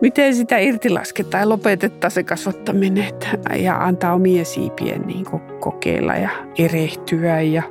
miten 0.00 0.34
sitä 0.34 0.58
irti 0.58 0.90
lasketaan 0.90 1.42
ja 1.42 1.48
lopetetaan 1.48 2.10
se 2.10 2.22
kasvattaminen 2.22 3.12
ja 3.56 3.84
antaa 3.84 4.14
omien 4.14 4.46
siipien 4.46 5.02
niin 5.02 5.24
kokeilla 5.60 6.14
ja 6.14 6.30
erehtyä 6.58 7.40
ja, 7.40 7.62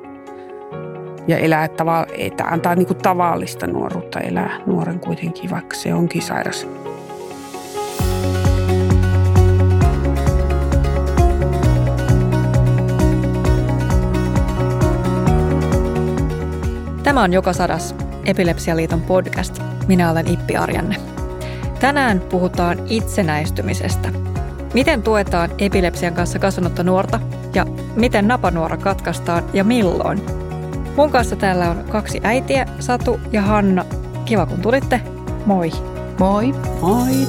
ja 1.27 1.38
elää 1.38 1.68
tavalla, 1.68 2.08
että 2.18 2.44
antaa 2.44 2.76
niin 2.76 2.88
kuin 2.88 2.98
tavallista 2.98 3.68
nuoruutta 3.68 4.20
elää 4.20 4.62
nuoren 4.66 5.00
kuitenkin, 5.00 5.50
vaikka 5.50 5.76
se 5.76 5.94
onkin 5.94 6.21
sairas. 6.21 6.68
Tämä 17.03 17.23
on 17.23 17.34
Joka 17.34 17.53
sadas 17.53 17.95
Epilepsialiiton 18.25 19.02
podcast. 19.02 19.59
Minä 19.88 20.12
olen 20.12 20.28
Ippi 20.28 20.58
Arjanne. 20.58 21.06
Tänään 21.80 22.20
puhutaan 22.20 22.77
itsenäistymisestä. 22.90 24.09
Miten 24.73 25.04
tuetaan 25.04 25.49
epilepsian 25.58 26.13
kanssa 26.13 26.40
kasvanutta 26.40 26.84
nuorta 26.84 27.20
ja 27.53 27.66
miten 27.95 28.27
napanuora 28.27 28.77
katkaistaan 28.77 29.44
ja 29.53 29.63
milloin? 29.63 30.22
Mun 30.95 31.12
kanssa 31.12 31.36
täällä 31.36 31.70
on 31.70 31.84
kaksi 31.90 32.20
äitiä, 32.23 32.66
Satu 32.80 33.20
ja 33.31 33.41
Hanna. 33.41 33.86
Kiva 34.26 34.45
kun 34.45 34.62
tulitte. 34.62 35.02
Moi. 35.45 35.72
Moi. 36.20 36.53
Moi. 36.81 37.27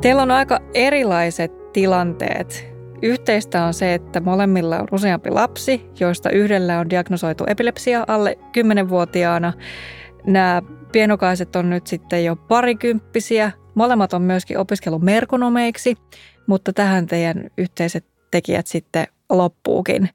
Teillä 0.00 0.22
on 0.22 0.30
aika 0.30 0.58
erilaiset 0.74 1.72
tilanteet 1.72 2.71
Yhteistä 3.02 3.64
on 3.64 3.74
se, 3.74 3.94
että 3.94 4.20
molemmilla 4.20 4.78
on 4.78 4.88
useampi 4.92 5.30
lapsi, 5.30 5.86
joista 6.00 6.30
yhdellä 6.30 6.78
on 6.78 6.90
diagnosoitu 6.90 7.44
epilepsia 7.46 8.04
alle 8.08 8.38
10-vuotiaana. 8.40 9.52
Nämä 10.26 10.62
pienokaiset 10.92 11.56
on 11.56 11.70
nyt 11.70 11.86
sitten 11.86 12.24
jo 12.24 12.36
parikymppisiä. 12.36 13.52
Molemmat 13.74 14.12
on 14.12 14.22
myöskin 14.22 14.58
opiskellut 14.58 15.02
merkonomeiksi, 15.02 15.96
mutta 16.46 16.72
tähän 16.72 17.06
teidän 17.06 17.50
yhteiset 17.58 18.04
tekijät 18.30 18.66
sitten 18.66 19.06
loppuukin. 19.30 20.08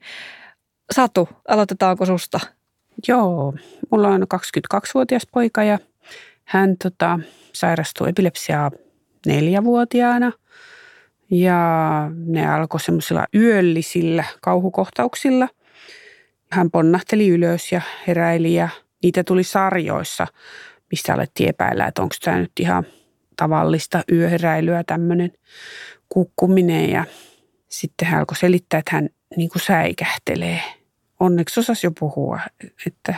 Satu, 0.92 1.30
aloitetaanko 1.48 2.06
susta? 2.06 2.40
Joo, 3.08 3.54
mulla 3.92 4.08
on 4.08 4.22
22-vuotias 4.22 5.28
poika 5.32 5.64
ja 5.64 5.80
hän 6.46 6.76
tota, 6.84 7.20
sairastui 7.54 8.10
epilepsiaa 8.10 8.72
neljävuotiaana– 9.26 10.32
ja 11.32 11.60
ne 12.16 12.48
alkoi 12.48 12.80
semmoisilla 12.80 13.26
yöllisillä 13.36 14.24
kauhukohtauksilla. 14.42 15.48
Hän 16.52 16.72
ponnahteli 16.72 17.28
ylös 17.28 17.72
ja 17.72 17.82
heräili 18.08 18.54
ja 18.54 18.70
niitä 19.04 19.24
tuli 19.24 19.44
sarjoissa, 19.44 20.28
mistä 20.92 21.14
alettiin 21.14 21.50
epäillä, 21.50 21.88
että 21.88 22.02
onko 22.02 22.16
tämä 22.24 22.38
nyt 22.38 22.52
ihan 22.60 22.86
tavallista 23.36 24.04
yöheräilyä 24.12 24.84
tämmöinen 24.84 25.32
kukkuminen. 26.10 26.90
Ja 26.90 27.06
sitten 27.70 28.08
hän 28.08 28.20
alkoi 28.20 28.38
selittää, 28.38 28.78
että 28.78 28.96
hän 28.96 29.10
niin 29.36 29.50
kuin 29.50 29.62
säikähtelee. 29.62 30.62
Onneksi 31.20 31.60
osasi 31.60 31.88
jo 31.88 31.92
puhua, 32.00 32.40
että 32.88 33.16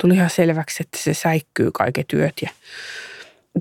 tuli 0.00 0.14
ihan 0.14 0.30
selväksi, 0.30 0.82
että 0.82 0.98
se 0.98 1.14
säikkyy 1.14 1.70
kaiket 1.70 2.08
työt. 2.08 2.34
Ja 2.42 2.50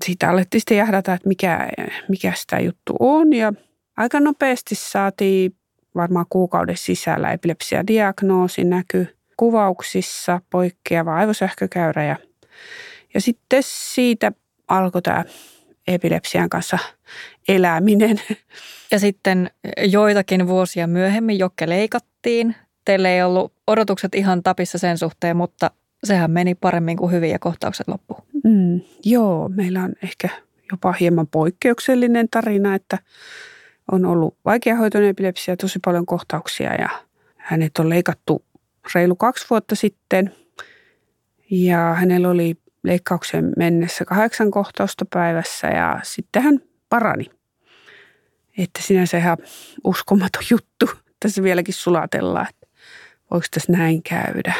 siitä 0.06 0.30
alettiin 0.30 0.62
sitten 0.62 0.78
jahdata, 0.78 1.14
että 1.14 1.28
mikä, 1.28 1.70
mikä 2.10 2.34
sitä 2.36 2.60
juttu 2.60 2.96
on. 3.00 3.34
Ja 3.34 3.54
Aika 3.98 4.20
nopeasti 4.20 4.76
saatiin 4.76 5.56
varmaan 5.96 6.26
kuukauden 6.30 6.78
sisällä 6.78 7.32
epilepsiadiagnoosi 7.32 8.64
näky 8.64 9.08
kuvauksissa, 9.38 10.42
poikkeava 10.50 11.16
aivosähkökäyrä 11.16 12.06
ja, 12.06 12.16
ja 13.14 13.22
sitten 13.22 13.64
siitä 13.66 14.32
alkoi 14.68 15.02
tämä 15.02 15.24
epilepsian 15.88 16.50
kanssa 16.50 16.78
eläminen. 17.48 18.22
Ja 18.92 19.00
sitten 19.00 19.52
joitakin 19.78 20.48
vuosia 20.48 20.88
myöhemmin 20.88 21.40
Jokke 21.40 21.70
leikattiin. 21.70 22.56
Teille 22.86 23.14
ei 23.14 23.24
ollut 23.24 23.54
odotukset 23.68 24.16
ihan 24.16 24.44
tapissa 24.44 24.78
sen 24.78 24.98
suhteen, 24.98 25.38
mutta 25.38 25.72
sehän 26.04 26.32
meni 26.32 26.56
paremmin 26.56 26.98
kuin 26.98 27.12
hyvin 27.12 27.30
ja 27.30 27.40
kohtaukset 27.40 27.88
loppu. 27.88 28.18
Mm, 28.44 28.82
joo, 29.06 29.50
meillä 29.50 29.84
on 29.84 29.94
ehkä 30.04 30.30
jopa 30.72 30.92
hieman 30.92 31.28
poikkeuksellinen 31.28 32.28
tarina, 32.32 32.76
että 32.76 32.98
on 33.92 34.06
ollut 34.06 34.38
vaikeahoitoinen 34.46 35.10
epilepsia, 35.10 35.58
tosi 35.58 35.80
paljon 35.86 36.06
kohtauksia 36.06 36.76
ja 36.76 36.90
hänet 37.38 37.78
on 37.80 37.90
leikattu 37.90 38.46
reilu 38.96 39.16
kaksi 39.16 39.46
vuotta 39.50 39.76
sitten. 39.76 40.36
Ja 41.52 41.78
hänellä 41.78 42.30
oli 42.30 42.56
leikkauksen 42.84 43.54
mennessä 43.58 44.06
kahdeksan 44.06 44.52
kohtausta 44.52 45.06
päivässä 45.14 45.68
ja 45.68 46.00
sitten 46.04 46.42
hän 46.42 46.60
parani. 46.90 47.26
Että 48.58 48.82
sinänsä 48.82 49.18
ihan 49.18 49.38
uskomaton 49.84 50.44
juttu. 50.50 50.90
Tässä 51.20 51.44
vieläkin 51.44 51.74
sulatellaan, 51.74 52.48
että 52.50 52.68
voiko 53.32 53.46
tässä 53.52 53.72
näin 53.72 54.04
käydä. 54.04 54.54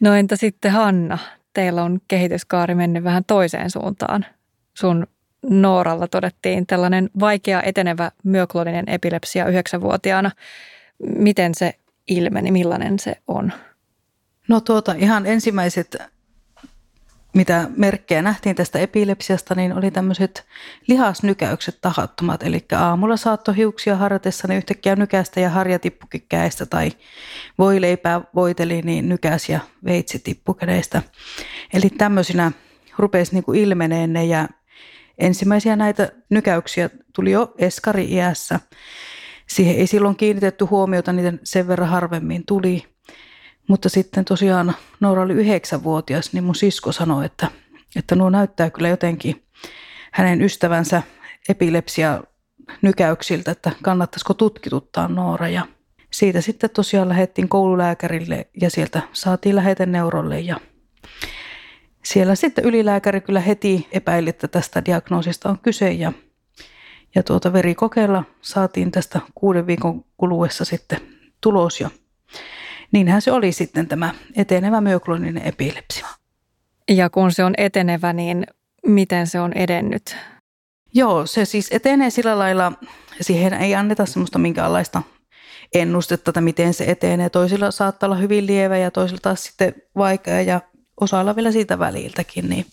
No 0.00 0.14
entä 0.14 0.36
sitten 0.36 0.72
Hanna? 0.72 1.18
Teillä 1.52 1.82
on 1.82 2.00
kehityskaari 2.08 2.74
mennyt 2.74 3.04
vähän 3.04 3.24
toiseen 3.24 3.70
suuntaan. 3.70 4.26
Sun 4.74 5.06
Nooralla 5.50 6.08
todettiin 6.08 6.66
tällainen 6.66 7.10
vaikea 7.20 7.62
etenevä 7.62 8.10
myokloninen 8.24 8.88
epilepsia 8.88 9.48
yhdeksänvuotiaana. 9.48 10.30
Miten 10.98 11.54
se 11.54 11.74
ilmeni, 12.08 12.50
millainen 12.50 12.98
se 12.98 13.16
on? 13.28 13.52
No 14.48 14.60
tuota 14.60 14.92
ihan 14.92 15.26
ensimmäiset, 15.26 15.96
mitä 17.34 17.68
merkkejä 17.76 18.22
nähtiin 18.22 18.56
tästä 18.56 18.78
epilepsiasta, 18.78 19.54
niin 19.54 19.72
oli 19.72 19.90
tämmöiset 19.90 20.46
lihasnykäykset 20.88 21.78
tahattomat. 21.80 22.42
Eli 22.42 22.64
aamulla 22.76 23.16
saattoi 23.16 23.56
hiuksia 23.56 23.96
harjatessa 23.96 24.48
ne 24.48 24.56
yhtäkkiä 24.56 24.96
nykästä 24.96 25.40
ja 25.40 25.50
harja 25.50 25.78
tippukin 25.78 26.24
käestä 26.28 26.66
tai 26.66 26.90
voileipää 27.58 28.20
voiteli, 28.34 28.82
niin 28.82 29.08
nykäs 29.08 29.48
ja 29.48 29.60
veitsi 29.84 30.18
tippu 30.18 30.54
kädestä. 30.54 31.02
Eli 31.74 31.90
tämmöisinä 31.98 32.52
rupesi 32.98 33.34
niin 33.34 33.56
ilmeneen 33.56 34.12
ne 34.12 34.24
ja 34.24 34.48
Ensimmäisiä 35.18 35.76
näitä 35.76 36.12
nykäyksiä 36.30 36.90
tuli 37.12 37.30
jo 37.30 37.54
eskari-iässä. 37.58 38.60
Siihen 39.46 39.76
ei 39.76 39.86
silloin 39.86 40.16
kiinnitetty 40.16 40.64
huomiota, 40.64 41.12
niiden 41.12 41.40
sen 41.44 41.68
verran 41.68 41.88
harvemmin 41.88 42.46
tuli. 42.46 42.84
Mutta 43.68 43.88
sitten 43.88 44.24
tosiaan 44.24 44.74
Noora 45.00 45.22
oli 45.22 45.32
yhdeksänvuotias, 45.32 46.32
niin 46.32 46.44
mun 46.44 46.54
sisko 46.54 46.92
sanoi, 46.92 47.24
että, 47.24 47.48
että 47.96 48.14
nuo 48.14 48.30
näyttää 48.30 48.70
kyllä 48.70 48.88
jotenkin 48.88 49.42
hänen 50.12 50.42
ystävänsä 50.42 51.02
epilepsia 51.48 52.22
nykäyksiltä, 52.82 53.50
että 53.50 53.70
kannattaisiko 53.82 54.34
tutkituttaa 54.34 55.08
Noora. 55.08 55.48
Ja 55.48 55.66
siitä 56.10 56.40
sitten 56.40 56.70
tosiaan 56.70 57.08
lähdettiin 57.08 57.48
koululääkärille 57.48 58.48
ja 58.60 58.70
sieltä 58.70 59.02
saatiin 59.12 59.56
lähete 59.56 59.86
neurolle 59.86 60.40
ja 60.40 60.56
siellä 62.04 62.34
sitten 62.34 62.64
ylilääkäri 62.64 63.20
kyllä 63.20 63.40
heti 63.40 63.88
epäili, 63.92 64.30
että 64.30 64.48
tästä 64.48 64.84
diagnoosista 64.84 65.48
on 65.48 65.58
kyse 65.58 65.92
ja, 65.92 66.12
ja 67.14 67.22
tuota 67.22 67.52
verikokeella 67.52 68.24
saatiin 68.40 68.90
tästä 68.90 69.20
kuuden 69.34 69.66
viikon 69.66 70.04
kuluessa 70.16 70.64
sitten 70.64 71.00
tulos 71.40 71.80
ja 71.80 71.90
niinhän 72.92 73.22
se 73.22 73.32
oli 73.32 73.52
sitten 73.52 73.88
tämä 73.88 74.14
etenevä 74.36 74.80
myokloninen 74.80 75.42
epilepsia. 75.42 76.06
Ja 76.88 77.10
kun 77.10 77.32
se 77.32 77.44
on 77.44 77.54
etenevä, 77.56 78.12
niin 78.12 78.46
miten 78.86 79.26
se 79.26 79.40
on 79.40 79.52
edennyt? 79.52 80.16
Joo, 80.94 81.26
se 81.26 81.44
siis 81.44 81.68
etenee 81.70 82.10
sillä 82.10 82.38
lailla, 82.38 82.72
siihen 83.20 83.54
ei 83.54 83.74
anneta 83.74 84.06
semmoista 84.06 84.38
minkäänlaista 84.38 85.02
ennustetta, 85.74 86.30
että 86.30 86.40
miten 86.40 86.74
se 86.74 86.84
etenee. 86.84 87.30
Toisilla 87.30 87.70
saattaa 87.70 88.06
olla 88.06 88.16
hyvin 88.16 88.46
lievä 88.46 88.78
ja 88.78 88.90
toisilla 88.90 89.20
taas 89.22 89.44
sitten 89.44 89.74
vaikea 89.96 90.42
ja 90.42 90.60
osalla 91.00 91.36
vielä 91.36 91.52
siitä 91.52 91.78
väliltäkin, 91.78 92.48
niin, 92.48 92.66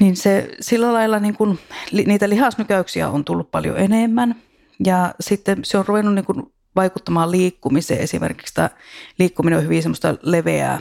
niin 0.00 0.16
se 0.16 0.48
sillä 0.60 0.92
lailla 0.92 1.18
niin 1.18 1.36
kuin, 1.36 1.58
niitä 1.92 2.28
lihasnykäyksiä 2.28 3.08
on 3.08 3.24
tullut 3.24 3.50
paljon 3.50 3.78
enemmän 3.78 4.34
ja 4.84 5.14
sitten 5.20 5.58
se 5.64 5.78
on 5.78 5.86
ruvennut 5.86 6.14
niin 6.14 6.24
kuin 6.24 6.42
vaikuttamaan 6.76 7.30
liikkumiseen. 7.30 8.00
Esimerkiksi 8.00 8.54
tämä 8.54 8.70
liikkuminen 9.18 9.58
on 9.58 9.64
hyvin 9.64 9.82
semmoista 9.82 10.14
leveää 10.22 10.80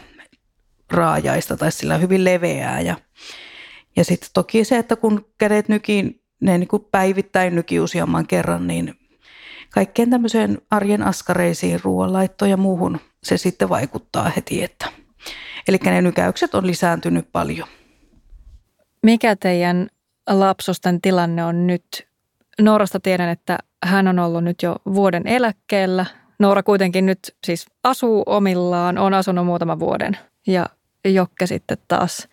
raajaista 0.91 1.57
tai 1.57 1.71
sillä 1.71 1.97
hyvin 1.97 2.23
leveää 2.23 2.81
ja, 2.81 2.95
ja 3.95 4.03
sitten 4.03 4.29
toki 4.33 4.63
se, 4.63 4.77
että 4.77 4.95
kun 4.95 5.25
kädet 5.37 5.69
nykii, 5.69 6.21
ne 6.39 6.57
niin 6.57 6.67
kuin 6.67 6.85
päivittäin 6.91 7.55
nyki 7.55 7.79
useamman 7.79 8.27
kerran, 8.27 8.67
niin 8.67 8.93
kaikkeen 9.69 10.09
tämmöiseen 10.09 10.61
arjen 10.71 11.03
askareisiin, 11.03 11.79
ruoanlaittoon 11.83 12.51
ja 12.51 12.57
muuhun 12.57 12.99
se 13.23 13.37
sitten 13.37 13.69
vaikuttaa 13.69 14.29
heti, 14.29 14.63
että– 14.63 14.91
Eli 15.67 15.77
ne 15.83 16.01
nykäykset 16.01 16.55
on 16.55 16.67
lisääntynyt 16.67 17.27
paljon. 17.31 17.67
Mikä 19.03 19.35
teidän 19.35 19.87
lapsusten 20.29 21.01
tilanne 21.01 21.43
on 21.45 21.67
nyt? 21.67 22.07
Noorasta 22.61 22.99
tiedän, 22.99 23.29
että 23.29 23.57
hän 23.85 24.07
on 24.07 24.19
ollut 24.19 24.43
nyt 24.43 24.63
jo 24.63 24.75
vuoden 24.93 25.27
eläkkeellä. 25.27 26.05
Noora 26.39 26.63
kuitenkin 26.63 27.05
nyt 27.05 27.19
siis 27.45 27.65
asuu 27.83 28.23
omillaan, 28.25 28.97
on 28.97 29.13
asunut 29.13 29.45
muutaman 29.45 29.79
vuoden. 29.79 30.17
Ja 30.47 30.65
Jokke 31.05 31.47
sitten 31.47 31.77
taas? 31.87 32.27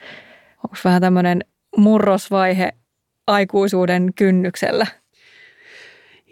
Onko 0.65 0.77
vähän 0.85 1.01
tämmöinen 1.01 1.41
murrosvaihe 1.77 2.73
aikuisuuden 3.27 4.15
kynnyksellä? 4.15 4.87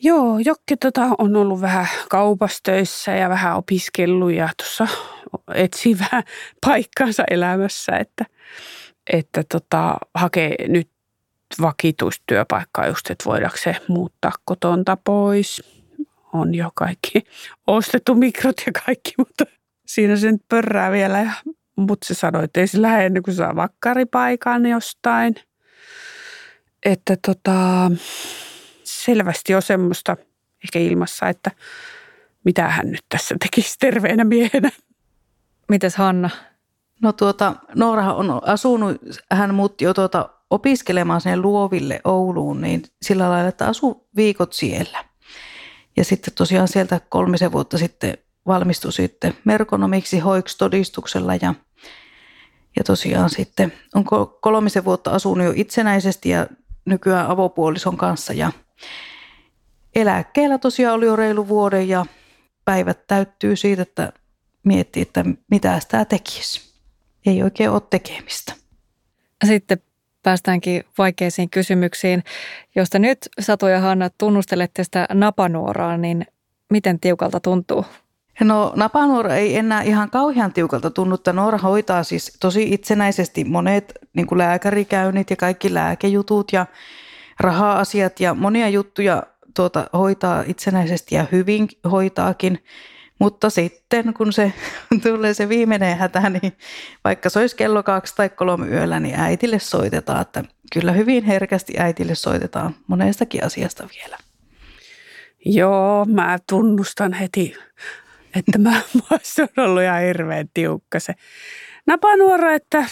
Joo, 0.04 0.38
Jokke 0.38 0.76
tota, 0.76 1.08
on 1.18 1.36
ollut 1.36 1.60
vähän 1.60 1.86
kaupastöissä 2.08 3.12
ja 3.12 3.28
vähän 3.28 3.56
opiskellut 3.56 4.32
ja 4.32 4.48
tuossa 4.56 4.88
etsii 5.54 5.98
vähän 5.98 6.22
paikkansa 6.66 7.24
elämässä, 7.30 7.92
että, 7.96 8.26
että 9.12 9.42
tota, 9.52 9.96
hakee 10.14 10.68
nyt 10.68 10.88
vakituistyöpaikkaa 11.60 12.86
just, 12.86 13.10
että 13.10 13.24
voidaanko 13.24 13.56
se 13.56 13.76
muuttaa 13.88 14.32
kotonta 14.44 14.96
pois. 15.04 15.62
On 16.32 16.54
jo 16.54 16.70
kaikki 16.74 17.22
ostettu 17.66 18.14
mikrot 18.14 18.56
ja 18.66 18.72
kaikki, 18.86 19.14
mutta 19.18 19.44
siinä 19.86 20.16
se 20.16 20.32
nyt 20.32 20.42
pörrää 20.48 20.92
vielä. 20.92 21.18
Ja, 21.18 21.32
mutta 21.76 22.06
se 22.06 22.14
sanoi, 22.14 22.44
että 22.44 22.60
ei 22.60 22.66
se 22.66 22.82
lähde 22.82 23.06
ennen 23.06 23.22
kuin 23.22 23.34
saa 23.34 23.56
vakkaripaikan 23.56 24.66
jostain. 24.66 25.34
Että 26.84 27.16
tota, 27.26 27.90
selvästi 29.04 29.54
on 29.54 29.62
semmoista 29.62 30.16
ehkä 30.64 30.78
ilmassa, 30.78 31.28
että 31.28 31.50
mitä 32.44 32.68
hän 32.68 32.90
nyt 32.90 33.04
tässä 33.08 33.36
tekisi 33.40 33.78
terveenä 33.78 34.24
miehenä. 34.24 34.70
Mites 35.68 35.96
Hanna? 35.96 36.30
No 37.02 37.12
tuota, 37.12 37.54
Noora 37.74 38.14
on 38.14 38.48
asunut, 38.48 38.96
hän 39.32 39.54
muutti 39.54 39.84
jo 39.84 39.94
tuota 39.94 40.28
opiskelemaan 40.50 41.20
sinne 41.20 41.36
luoville 41.36 42.00
Ouluun, 42.04 42.60
niin 42.60 42.82
sillä 43.02 43.30
lailla, 43.30 43.48
että 43.48 43.66
asuu 43.66 44.08
viikot 44.16 44.52
siellä. 44.52 45.04
Ja 45.96 46.04
sitten 46.04 46.34
tosiaan 46.34 46.68
sieltä 46.68 47.00
kolmisen 47.08 47.52
vuotta 47.52 47.78
sitten 47.78 48.18
valmistui 48.46 48.92
sitten 48.92 49.34
merkonomiksi 49.44 50.18
hoiks-todistuksella 50.18 51.34
ja, 51.42 51.54
ja 52.76 52.84
tosiaan 52.84 53.30
sitten 53.30 53.72
on 53.94 54.04
kolmisen 54.40 54.84
vuotta 54.84 55.10
asunut 55.10 55.46
jo 55.46 55.52
itsenäisesti 55.56 56.28
ja 56.28 56.46
nykyään 56.84 57.26
avopuolison 57.26 57.96
kanssa 57.96 58.32
ja 58.32 58.52
eläkkeellä 59.94 60.58
tosiaan 60.58 60.94
oli 60.94 61.06
jo 61.06 61.16
reilu 61.16 61.48
vuoden 61.48 61.88
ja 61.88 62.06
päivät 62.64 63.06
täyttyy 63.06 63.56
siitä, 63.56 63.82
että 63.82 64.12
miettii, 64.64 65.02
että 65.02 65.24
mitä 65.50 65.80
sitä 65.80 66.04
tekisi. 66.04 66.72
Ei 67.26 67.42
oikein 67.42 67.70
ole 67.70 67.82
tekemistä. 67.90 68.52
Sitten 69.46 69.78
päästäänkin 70.22 70.84
vaikeisiin 70.98 71.50
kysymyksiin, 71.50 72.24
josta 72.74 72.98
nyt 72.98 73.18
Satu 73.40 73.66
ja 73.66 73.80
Hanna 73.80 74.10
tunnustelette 74.18 74.84
sitä 74.84 75.06
napanuoraa, 75.12 75.96
niin 75.96 76.26
miten 76.70 77.00
tiukalta 77.00 77.40
tuntuu? 77.40 77.84
No 78.40 78.72
napanuora 78.76 79.34
ei 79.34 79.56
enää 79.56 79.82
ihan 79.82 80.10
kauhean 80.10 80.52
tiukalta 80.52 80.90
tunnu, 80.90 81.14
että 81.14 81.32
Noora 81.32 81.58
hoitaa 81.58 82.02
siis 82.04 82.36
tosi 82.40 82.72
itsenäisesti 82.72 83.44
monet 83.44 83.92
niin 84.12 84.26
kuin 84.26 84.38
lääkärikäynnit 84.38 85.30
ja 85.30 85.36
kaikki 85.36 85.74
lääkejutut 85.74 86.52
ja 86.52 86.66
raha-asiat 87.42 88.20
ja 88.20 88.34
monia 88.34 88.68
juttuja 88.68 89.22
tuota, 89.56 89.86
hoitaa 89.92 90.44
itsenäisesti 90.46 91.14
ja 91.14 91.26
hyvin 91.32 91.68
hoitaakin. 91.90 92.64
Mutta 93.18 93.50
sitten 93.50 94.14
kun 94.14 94.32
se 94.32 94.52
tulee 95.02 95.34
se 95.34 95.48
viimeinen 95.48 95.98
hätä, 95.98 96.30
niin 96.30 96.52
vaikka 97.04 97.30
se 97.30 97.38
olisi 97.38 97.56
kello 97.56 97.82
kaksi 97.82 98.16
tai 98.16 98.28
kolme 98.28 98.68
yöllä, 98.68 99.00
niin 99.00 99.20
äitille 99.20 99.58
soitetaan. 99.58 100.20
Että 100.20 100.44
kyllä 100.72 100.92
hyvin 100.92 101.24
herkästi 101.24 101.72
äitille 101.78 102.14
soitetaan 102.14 102.74
monestakin 102.86 103.44
asiasta 103.44 103.88
vielä. 103.96 104.18
Joo, 105.44 106.04
mä 106.04 106.38
tunnustan 106.48 107.12
heti, 107.12 107.54
että 108.36 108.58
mä, 108.58 108.70
mä 109.10 109.18
on 109.58 109.64
ollut 109.64 109.82
ihan 109.82 110.02
hirveän 110.02 110.48
tiukka 110.54 111.00
se 111.00 111.14
napanuora, 111.86 112.54
että 112.54 112.84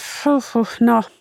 no– 0.81 1.03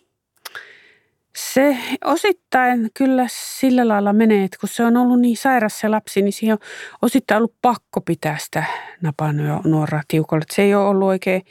se 1.37 1.79
osittain 2.05 2.91
kyllä 2.95 3.27
sillä 3.31 3.89
lailla 3.89 4.13
menee, 4.13 4.45
että 4.45 4.59
kun 4.61 4.69
se 4.69 4.85
on 4.85 4.97
ollut 4.97 5.21
niin 5.21 5.37
sairas 5.37 5.81
se 5.81 5.89
lapsi, 5.89 6.23
niin 6.23 6.33
siihen 6.33 6.53
on 6.53 6.59
osittain 7.03 7.39
ollut 7.39 7.55
pakko 7.63 8.01
pitää 8.01 8.37
sitä 8.39 8.65
napanuoraa 9.01 10.03
tiukalla. 10.09 10.45
Se 10.51 10.63
ei 10.63 10.75
ole 10.75 10.89
ollut 10.89 11.09
oikein, 11.09 11.43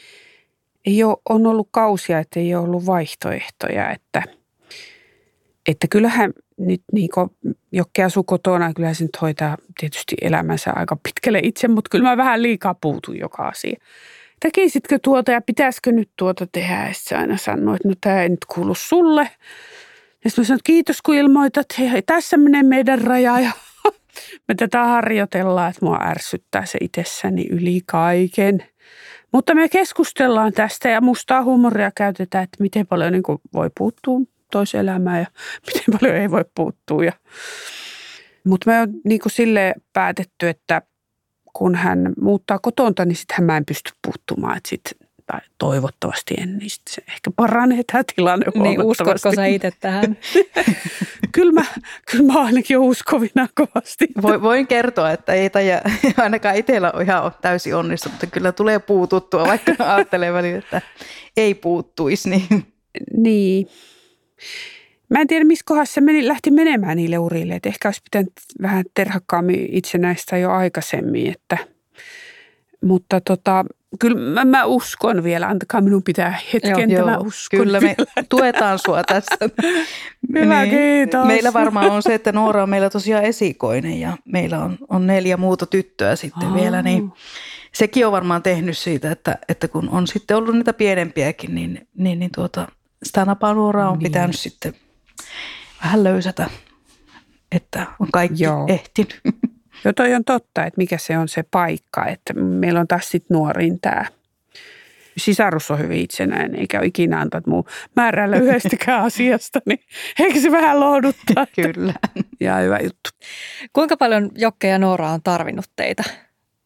ei 0.85 1.03
ole, 1.03 1.17
on 1.29 1.45
ollut 1.45 1.67
kausia, 1.71 2.19
että 2.19 2.39
ei 2.39 2.55
ole 2.55 2.63
ollut 2.63 2.85
vaihtoehtoja, 2.85 3.91
että, 3.91 4.23
että 5.67 5.87
kyllähän 5.89 6.33
nyt 6.57 6.81
niin 6.93 7.09
Jokke 7.71 8.03
asuu 8.03 8.23
kotona, 8.23 8.73
kyllähän 8.73 8.95
se 8.95 9.03
nyt 9.03 9.21
hoitaa 9.21 9.57
tietysti 9.79 10.15
elämänsä 10.21 10.71
aika 10.75 10.97
pitkälle 11.03 11.39
itse, 11.43 11.67
mutta 11.67 11.89
kyllä 11.89 12.09
mä 12.09 12.17
vähän 12.17 12.41
liikaa 12.41 12.75
puutun 12.81 13.19
joka 13.19 13.47
asia. 13.47 13.79
Tekisitkö 14.39 14.99
tuota 15.03 15.31
ja 15.31 15.41
pitäisikö 15.41 15.91
nyt 15.91 16.09
tuota 16.17 16.47
tehdä? 16.51 16.87
Ja 16.87 16.93
se 16.93 17.15
aina 17.15 17.37
sanoo, 17.37 17.75
että 17.75 17.87
no 17.87 17.93
tämä 18.01 18.23
ei 18.23 18.29
nyt 18.29 18.45
kuulu 18.53 18.75
sulle. 18.75 19.21
Ja 20.23 20.29
sitten 20.29 20.41
mä 20.41 20.45
sanoin, 20.45 20.59
että 20.59 20.67
kiitos 20.67 21.01
kun 21.01 21.15
ilmoitat, 21.15 21.65
hei, 21.79 22.01
tässä 22.01 22.37
menee 22.37 22.63
meidän 22.63 23.01
raja 23.01 23.39
ja 23.39 23.51
me 24.47 24.55
tätä 24.55 24.83
harjoitellaan, 24.83 25.69
että 25.69 25.85
mua 25.85 25.99
ärsyttää 26.01 26.65
se 26.65 26.77
itsessäni 26.81 27.47
yli 27.49 27.81
kaiken. 27.85 28.63
Mutta 29.31 29.55
me 29.55 29.69
keskustellaan 29.69 30.53
tästä 30.53 30.89
ja 30.89 31.01
mustaa 31.01 31.43
huumoria 31.43 31.91
käytetään, 31.95 32.43
että 32.43 32.63
miten 32.63 32.87
paljon 32.87 33.11
niin 33.11 33.23
voi 33.53 33.69
puuttua 33.77 34.19
toiselämään 34.51 35.19
ja 35.19 35.25
miten 35.67 35.99
paljon 35.99 36.15
ei 36.15 36.31
voi 36.31 36.45
puuttua. 36.55 37.05
Ja, 37.05 37.13
mutta 38.43 38.71
me 38.71 38.81
on 38.81 38.89
niin 39.03 39.21
sille 39.27 39.73
päätetty, 39.93 40.49
että 40.49 40.81
kun 41.53 41.75
hän 41.75 42.13
muuttaa 42.21 42.59
kotonta, 42.59 43.05
niin 43.05 43.15
sitten 43.15 43.43
mä 43.43 43.57
en 43.57 43.65
pysty 43.65 43.91
puuttumaan. 44.01 44.57
Että 44.57 44.69
sit 44.69 44.81
tai 45.31 45.39
toivottavasti 45.57 46.35
en, 46.37 46.57
niin 46.57 46.69
se 46.89 47.01
ehkä 47.07 47.31
paranee 47.35 47.81
tämä 47.91 48.03
tilanne 48.15 48.45
Niin 48.55 48.83
uskotko 48.83 49.35
sä 49.35 49.45
itse 49.45 49.71
tähän? 49.79 50.17
kyllä, 51.35 51.51
mä, 51.51 51.65
kyllä 52.11 52.33
mä 52.33 52.39
ainakin 52.39 52.77
uskovina 52.77 53.47
kovasti. 53.55 54.07
Voin 54.21 54.67
kertoa, 54.67 55.11
että 55.11 55.33
ei 55.33 55.49
taja, 55.49 55.81
ainakaan 56.17 56.55
itsellä 56.55 56.91
ole 56.91 57.03
ihan 57.03 57.31
täysin 57.41 57.75
onnistunut, 57.75 58.13
mutta 58.13 58.27
kyllä 58.27 58.51
tulee 58.51 58.79
puututtua, 58.79 59.47
vaikka 59.47 59.71
ajattelee 59.79 60.33
välillä, 60.33 60.59
että 60.59 60.81
ei 61.37 61.53
puuttuisi. 61.53 62.29
Niin. 62.29 62.65
niin. 63.17 63.67
Mä 65.09 65.21
en 65.21 65.27
tiedä, 65.27 65.45
missä 65.45 65.63
kohdassa 65.65 65.93
se 65.93 66.01
meni, 66.01 66.27
lähti 66.27 66.51
menemään 66.51 66.97
niille 66.97 67.17
urille. 67.17 67.55
Että 67.55 67.69
ehkä 67.69 67.87
olisi 67.87 68.01
pitänyt 68.03 68.33
vähän 68.61 68.85
terhakkaammin 68.93 69.67
itsenäistä 69.71 70.37
jo 70.37 70.51
aikaisemmin. 70.51 71.31
Että, 71.31 71.57
mutta 72.81 73.21
tota, 73.21 73.65
kyllä 73.99 74.19
mä, 74.19 74.45
mä 74.45 74.65
uskon 74.65 75.23
vielä, 75.23 75.47
antakaa 75.47 75.81
minun 75.81 76.03
pitää 76.03 76.39
hetken, 76.53 76.91
joo, 76.91 77.05
mä 77.05 77.17
uskon 77.17 77.59
Kyllä 77.59 77.81
vielä. 77.81 77.95
me 78.15 78.23
tuetaan 78.29 78.79
sua 78.79 79.03
tässä. 79.03 79.49
Hyvä, 80.39 80.61
niin, 80.61 80.77
kiitos. 80.77 81.27
Meillä 81.27 81.53
varmaan 81.53 81.91
on 81.91 82.03
se, 82.03 82.13
että 82.13 82.31
Noora 82.31 82.63
on 82.63 82.69
meillä 82.69 82.89
tosiaan 82.89 83.23
esikoinen 83.23 83.99
ja 83.99 84.17
meillä 84.25 84.63
on, 84.63 84.77
on 84.89 85.07
neljä 85.07 85.37
muuta 85.37 85.65
tyttöä 85.65 86.15
sitten 86.15 86.47
oh. 86.47 86.55
vielä, 86.55 86.81
niin 86.81 87.11
sekin 87.71 88.05
on 88.05 88.11
varmaan 88.11 88.43
tehnyt 88.43 88.77
siitä, 88.77 89.11
että, 89.11 89.37
että 89.49 89.67
kun 89.67 89.89
on 89.89 90.07
sitten 90.07 90.37
ollut 90.37 90.55
niitä 90.55 90.73
pienempiäkin, 90.73 91.55
niin, 91.55 91.87
niin, 91.97 92.19
niin 92.19 92.31
tuota, 92.35 92.67
sitä 93.03 93.25
napanuoraa 93.25 93.89
on 93.89 93.99
niin. 93.99 94.11
pitänyt 94.11 94.39
sitten 94.39 94.73
vähän 95.83 96.03
löysätä, 96.03 96.49
että 97.51 97.85
on 97.99 98.07
kaikki 98.13 98.43
Joo. 98.43 98.65
ehtinyt. 98.67 99.21
Joo, 99.85 99.93
toi 99.93 100.13
on 100.13 100.23
totta, 100.23 100.65
että 100.65 100.77
mikä 100.77 100.97
se 100.97 101.17
on 101.17 101.27
se 101.27 101.43
paikka, 101.51 102.05
että 102.05 102.33
meillä 102.33 102.79
on 102.79 102.87
taas 102.87 103.09
sitten 103.09 103.35
nuorin 103.35 103.79
tämä 103.81 104.05
sisarus 105.19 105.71
on 105.71 105.79
hyvin 105.79 105.99
itsenäinen, 105.99 106.55
eikä 106.55 106.79
ole 106.79 106.85
ikinä 106.85 107.19
antanut 107.19 107.47
muu 107.47 107.67
määrällä 107.95 108.37
yhdestäkään 108.43 109.03
asiasta, 109.03 109.59
niin 109.65 109.79
eikö 110.19 110.39
se 110.39 110.51
vähän 110.51 110.79
lohduttaa? 110.79 111.45
Kyllä. 111.55 111.93
Ja 112.39 112.55
hyvä 112.55 112.79
juttu. 112.83 113.09
Kuinka 113.73 113.97
paljon 113.97 114.31
Jokke 114.35 114.67
ja 114.67 114.79
Noora 114.79 115.09
on 115.09 115.21
tarvinnut 115.23 115.65
teitä? 115.75 116.03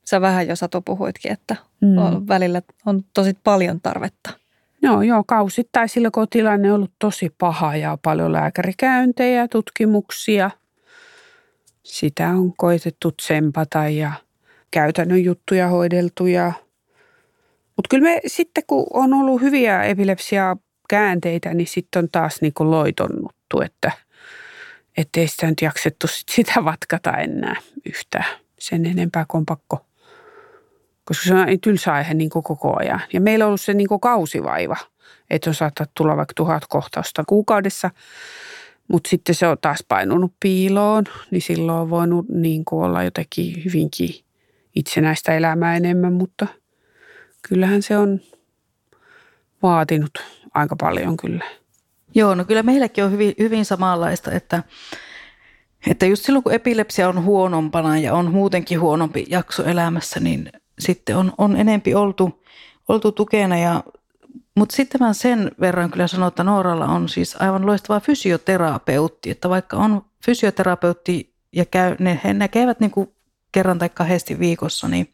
Sä 0.06 0.22
vähän 0.22 0.48
jo 0.48 0.56
Satu 0.56 0.82
puhuitkin, 0.82 1.32
että 1.32 1.56
mm. 1.82 1.98
on, 1.98 2.28
välillä 2.28 2.62
on 2.86 3.04
tosi 3.14 3.34
paljon 3.44 3.82
tarvetta. 3.82 4.43
Joo, 4.84 5.02
joo, 5.02 5.24
kausittain 5.28 5.90
sillä 5.90 6.12
kun 6.12 6.28
tilanne 6.30 6.70
on 6.70 6.76
ollut 6.76 6.94
tosi 7.00 7.36
paha 7.38 7.76
ja 7.76 7.98
paljon 8.02 8.32
lääkärikäyntejä, 8.32 9.48
tutkimuksia– 9.48 10.52
sitä 11.84 12.30
on 12.30 12.54
koitettu 12.58 13.12
tsempata 13.12 13.90
ja 13.90 14.12
käytännön 14.72 15.24
juttuja 15.24 15.68
hoideltu. 15.68 16.24
Mutta 17.76 17.88
kyllä 17.90 18.04
me 18.04 18.20
sitten, 18.28 18.64
kun 18.68 18.88
on 18.94 19.14
ollut 19.14 19.42
hyviä 19.42 19.84
epilepsia 19.84 20.56
käänteitä, 20.90 21.54
niin 21.54 21.68
sitten 21.68 22.04
on 22.04 22.10
taas 22.12 22.42
niin 22.42 22.54
kuin 22.54 22.72
loitonnuttu, 22.72 23.62
että 23.62 23.92
ei 25.18 25.28
sitä 25.28 25.48
nyt 25.48 25.62
jaksettu 25.62 26.08
sit 26.08 26.30
sitä 26.30 26.66
vatkata 26.66 27.18
enää 27.18 27.56
yhtään 27.86 28.26
sen 28.60 28.86
enempää 28.86 29.26
kuin 29.28 29.46
pakko. 29.46 29.86
Koska 31.06 31.26
se 31.28 31.34
on 31.34 31.48
tylsä 31.62 31.94
aihe 31.94 32.14
niin 32.14 32.30
kuin 32.30 32.44
koko 32.44 32.80
ajan. 32.80 33.02
Ja 33.14 33.22
meillä 33.22 33.46
on 33.46 33.48
ollut 33.48 33.62
se 33.62 33.74
niin 33.74 33.88
kuin 33.88 34.02
kausivaiva, 34.02 34.78
että 35.30 35.50
on 35.50 35.54
saattaa 35.54 35.86
tulla 35.98 36.18
vaikka 36.18 36.34
tuhat 36.36 36.64
kohtausta 36.70 37.24
kuukaudessa– 37.28 37.90
mutta 38.88 39.10
sitten 39.10 39.36
se 39.36 39.48
on 39.48 39.58
taas 39.62 39.84
painunut 39.88 40.34
piiloon, 40.40 41.04
niin 41.32 41.42
silloin 41.42 41.80
on 41.80 41.90
voinut 41.90 42.30
niin 42.30 42.66
kuin 42.66 42.86
olla 42.86 43.04
jotenkin 43.04 43.64
hyvinkin 43.66 44.10
itsenäistä 44.76 45.36
elämää 45.36 45.76
enemmän, 45.76 46.14
mutta 46.14 46.48
kyllähän 47.42 47.82
se 47.82 47.98
on 47.98 48.22
vaatinut 49.64 50.12
aika 50.54 50.76
paljon 50.76 51.18
kyllä. 51.18 51.46
Joo, 52.16 52.36
no 52.36 52.46
kyllä 52.46 52.64
meilläkin 52.64 53.04
on 53.04 53.12
hyvin, 53.12 53.34
hyvin 53.40 53.66
samanlaista, 53.66 54.32
että, 54.32 54.64
että 55.88 56.06
just 56.06 56.26
silloin 56.26 56.44
kun 56.44 56.54
epilepsia 56.54 57.10
on 57.10 57.24
huonompana 57.24 57.98
ja 57.98 58.14
on 58.14 58.32
muutenkin 58.32 58.80
huonompi 58.80 59.26
jakso 59.30 59.64
elämässä, 59.64 60.20
niin 60.20 60.52
sitten 60.80 61.18
on, 61.18 61.34
on 61.38 61.56
enempi 61.56 61.96
oltu, 61.96 62.44
oltu 62.88 63.12
tukena 63.12 63.58
ja 63.58 63.84
mutta 64.56 64.76
sitten 64.76 65.02
mä 65.02 65.14
sen 65.14 65.52
verran 65.60 65.92
kyllä 65.92 66.08
sanon, 66.08 66.28
että 66.28 66.44
Nooralla 66.44 66.86
on 66.86 67.10
siis 67.10 67.36
aivan 67.40 67.66
loistava 67.66 68.00
fysioterapeutti, 68.00 69.30
että 69.30 69.50
vaikka 69.50 69.78
on 69.78 70.06
fysioterapeutti 70.26 71.34
ja 71.52 71.66
käy, 71.66 71.96
ne, 72.00 72.20
he 72.24 72.34
näkevät 72.34 72.80
niin 72.80 72.92
kuin 72.92 73.12
kerran 73.52 73.80
tai 73.80 73.90
kahdesti 73.90 74.40
viikossa, 74.40 74.88
niin 74.88 75.12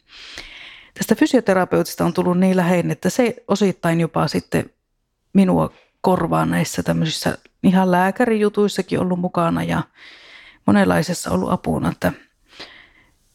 tästä 0.94 1.14
fysioterapeutista 1.14 2.04
on 2.04 2.12
tullut 2.12 2.38
niin 2.38 2.56
läheinen, 2.56 2.90
että 2.90 3.10
se 3.10 3.36
osittain 3.48 4.00
jopa 4.00 4.28
sitten 4.28 4.70
minua 5.32 5.72
korvaa 6.00 6.46
näissä 6.46 6.82
tämmöisissä 6.82 7.38
ihan 7.62 7.90
lääkärijutuissakin 7.90 9.00
ollut 9.00 9.20
mukana 9.20 9.62
ja 9.62 9.82
monenlaisessa 10.66 11.30
ollut 11.30 11.52
apuna, 11.52 11.88
että, 11.88 12.12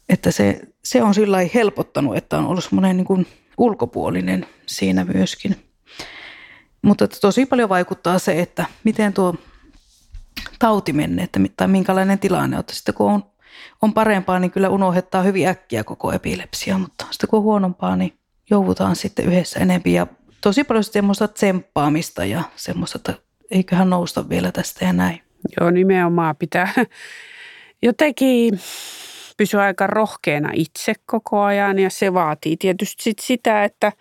että 0.08 0.30
se, 0.30 0.60
se 0.84 1.02
on 1.02 1.14
sillä 1.14 1.38
helpottanut, 1.54 2.16
että 2.16 2.38
on 2.38 2.46
ollut 2.46 2.64
semmoinen 2.64 2.96
niin 2.96 3.04
kuin 3.04 3.26
ulkopuolinen 3.58 4.46
siinä 4.66 5.04
myöskin. 5.04 5.56
Mutta 6.82 7.08
tosi 7.08 7.46
paljon 7.46 7.68
vaikuttaa 7.68 8.18
se, 8.18 8.40
että 8.40 8.64
miten 8.84 9.12
tuo 9.12 9.34
tauti 10.58 10.92
menee, 10.92 11.24
että, 11.24 11.40
tai 11.56 11.68
minkälainen 11.68 12.18
tilanne 12.18 12.56
on. 12.56 12.64
Sitten 12.72 12.94
kun 12.94 13.12
on, 13.12 13.22
on 13.82 13.94
parempaa, 13.94 14.38
niin 14.38 14.50
kyllä 14.50 14.68
unohdetaan 14.68 15.24
hyvin 15.24 15.48
äkkiä 15.48 15.84
koko 15.84 16.12
epilepsia, 16.12 16.78
mutta 16.78 17.06
sitten 17.10 17.30
kun 17.30 17.36
on 17.36 17.42
huonompaa, 17.42 17.96
niin 17.96 18.12
joudutaan 18.50 18.96
sitten 18.96 19.24
yhdessä 19.24 19.60
enempi. 19.60 19.92
Ja 19.92 20.06
tosi 20.40 20.64
paljon 20.64 20.84
semmoista 20.84 21.28
tsemppaamista 21.28 22.24
ja 22.24 22.42
semmoista, 22.56 22.98
että 22.98 23.14
eiköhän 23.50 23.90
nousta 23.90 24.28
vielä 24.28 24.52
tästä 24.52 24.84
ja 24.84 24.92
näin. 24.92 25.20
Joo, 25.60 25.70
nimenomaan 25.70 26.36
pitää 26.36 26.72
jotenkin 27.82 28.60
pysyä 29.36 29.62
aika 29.62 29.86
rohkeana 29.86 30.50
itse 30.54 30.92
koko 31.06 31.42
ajan 31.42 31.78
ja 31.78 31.90
se 31.90 32.14
vaatii 32.14 32.56
tietysti 32.56 33.02
sit 33.02 33.18
sitä, 33.18 33.64
että 33.64 33.92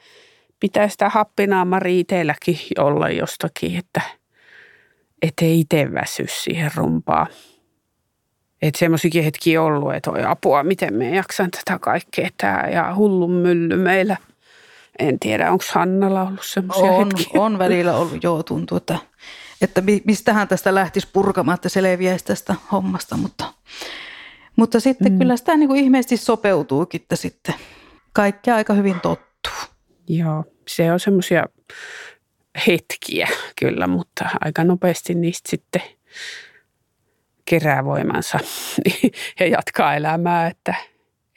pitää 0.59 0.87
sitä 0.87 1.09
happinaamari 1.09 1.99
itselläkin 1.99 2.59
olla 2.77 3.09
jostakin, 3.09 3.77
että 3.77 4.01
ettei 5.21 5.59
itse 5.59 5.93
väsy 5.93 6.25
siihen 6.27 6.71
rumpaan. 6.75 7.27
Että 8.61 8.79
semmoisikin 8.79 9.23
hetki 9.23 9.57
ollut, 9.57 9.93
että 9.93 10.11
oi 10.11 10.23
apua, 10.23 10.63
miten 10.63 10.93
me 10.93 11.15
jaksan 11.15 11.51
tätä 11.51 11.79
kaikkea 11.79 12.29
tää 12.37 12.69
ja 12.73 12.95
hullun 12.95 13.31
mylly 13.31 13.77
meillä. 13.77 14.17
En 14.99 15.19
tiedä, 15.19 15.51
onko 15.51 15.63
Hannalla 15.73 16.21
ollut 16.21 16.45
semmoisia 16.45 16.91
on, 16.91 17.05
hetkiä? 17.05 17.41
On 17.41 17.59
välillä 17.59 17.95
ollut, 17.95 18.23
joo, 18.23 18.43
tuntuu, 18.43 18.77
että, 18.77 18.97
että 19.61 19.83
mistähän 20.05 20.47
tästä 20.47 20.75
lähtisi 20.75 21.07
purkamaan, 21.13 21.55
että 21.55 21.69
selviäisi 21.69 22.25
tästä 22.25 22.55
hommasta, 22.71 23.17
mutta, 23.17 23.45
mutta 24.55 24.79
sitten 24.79 25.11
mm. 25.11 25.19
kyllä 25.19 25.37
sitä 25.37 25.57
niin 25.57 25.69
kuin 25.69 25.83
ihmeesti 25.83 26.17
sopeutuukin, 26.17 27.01
että 27.01 27.15
sitten 27.15 27.55
kaikki 28.13 28.51
aika 28.51 28.73
hyvin 28.73 28.99
tottuu. 29.01 29.53
Joo, 30.07 30.43
se 30.67 30.91
on 30.91 30.99
semmoisia 30.99 31.45
hetkiä 32.67 33.27
kyllä, 33.59 33.87
mutta 33.87 34.29
aika 34.41 34.63
nopeasti 34.63 35.15
niistä 35.15 35.49
sitten 35.49 35.81
kerää 37.45 37.85
voimansa 37.85 38.39
ja 39.39 39.47
jatkaa 39.47 39.95
elämää, 39.95 40.47
että 40.47 40.75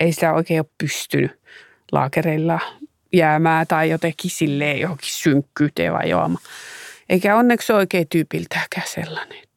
ei 0.01 0.13
sitä 0.13 0.33
oikein 0.33 0.61
ole 0.61 0.71
pystynyt 0.79 1.41
laakereilla 1.93 2.61
jäämään 3.13 3.67
tai 3.67 3.91
jotenkin 3.91 4.31
silleen 4.31 4.81
johonkin 4.81 5.11
synkkyyteen 5.11 5.93
vajoamaan. 5.93 6.45
Eikä 7.09 7.37
onneksi 7.37 7.73
oikein 7.73 8.09
tyypiltäkään 8.09 8.87
sellainen. 8.87 9.49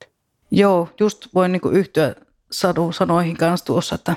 Joo, 0.51 0.89
just 0.99 1.27
voin 1.35 1.51
niin 1.51 1.61
yhtyä 1.71 2.15
sanoihin 2.91 3.37
kanssa 3.37 3.65
tuossa, 3.65 3.95
että, 3.95 4.15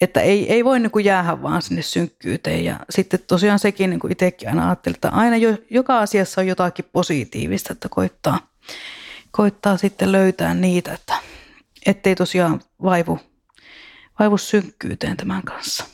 että 0.00 0.20
ei, 0.20 0.52
ei 0.52 0.64
voi 0.64 0.80
niin 0.80 0.90
kuin 0.90 1.04
jäädä 1.04 1.42
vaan 1.42 1.62
sinne 1.62 1.82
synkkyyteen. 1.82 2.64
Ja 2.64 2.80
sitten 2.90 3.20
tosiaan 3.26 3.58
sekin 3.58 3.90
niin 3.90 4.00
kuin 4.00 4.12
itsekin 4.12 4.48
aina 4.48 4.66
ajattelin, 4.66 4.94
että 4.94 5.08
aina 5.08 5.36
jo, 5.36 5.58
joka 5.70 5.98
asiassa 5.98 6.40
on 6.40 6.46
jotakin 6.46 6.84
positiivista, 6.92 7.72
että 7.72 7.88
koittaa, 7.88 8.38
koittaa 9.30 9.76
sitten 9.76 10.12
löytää 10.12 10.54
niitä, 10.54 10.92
että 10.92 11.14
ettei 11.86 12.14
tosiaan 12.14 12.60
vaivu, 12.82 13.18
vaivu 14.18 14.38
synkkyyteen 14.38 15.16
tämän 15.16 15.42
kanssa. 15.42 15.84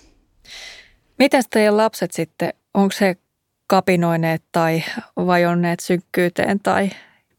Miten 1.19 1.43
teidän 1.51 1.77
lapset 1.77 2.13
sitten, 2.13 2.53
onko 2.75 2.93
se 2.93 3.17
kapinoineet 3.67 4.43
tai 4.53 4.85
vajonneet 5.17 5.81
synkkyyteen 5.81 6.61
tai 6.61 6.91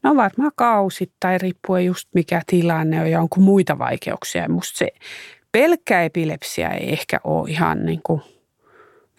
No 0.04 0.16
varmaan 0.16 0.52
kausittain, 0.56 1.42
riippuen 1.42 1.86
just 1.86 2.10
mikä 2.14 2.42
tilanne 2.48 3.02
on 3.02 3.12
ja 3.12 3.22
onko 3.22 3.40
muita 3.40 3.80
vaikeuksia. 3.80 4.50
Musta 4.50 4.78
se 4.78 4.88
pelkkä 5.52 6.04
epilepsia 6.04 6.70
ei 6.70 6.94
ehkä 6.94 7.20
ole 7.24 7.50
ihan 7.50 7.86
niin 7.86 8.02
kuin 8.04 8.22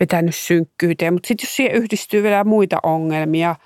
vetänyt 0.00 0.34
synkkyyteen, 0.34 1.12
mutta 1.12 1.26
sitten 1.26 1.46
jos 1.46 1.56
siihen 1.56 1.74
yhdistyy 1.74 2.22
vielä 2.22 2.44
muita 2.44 2.78
ongelmia, 2.82 3.56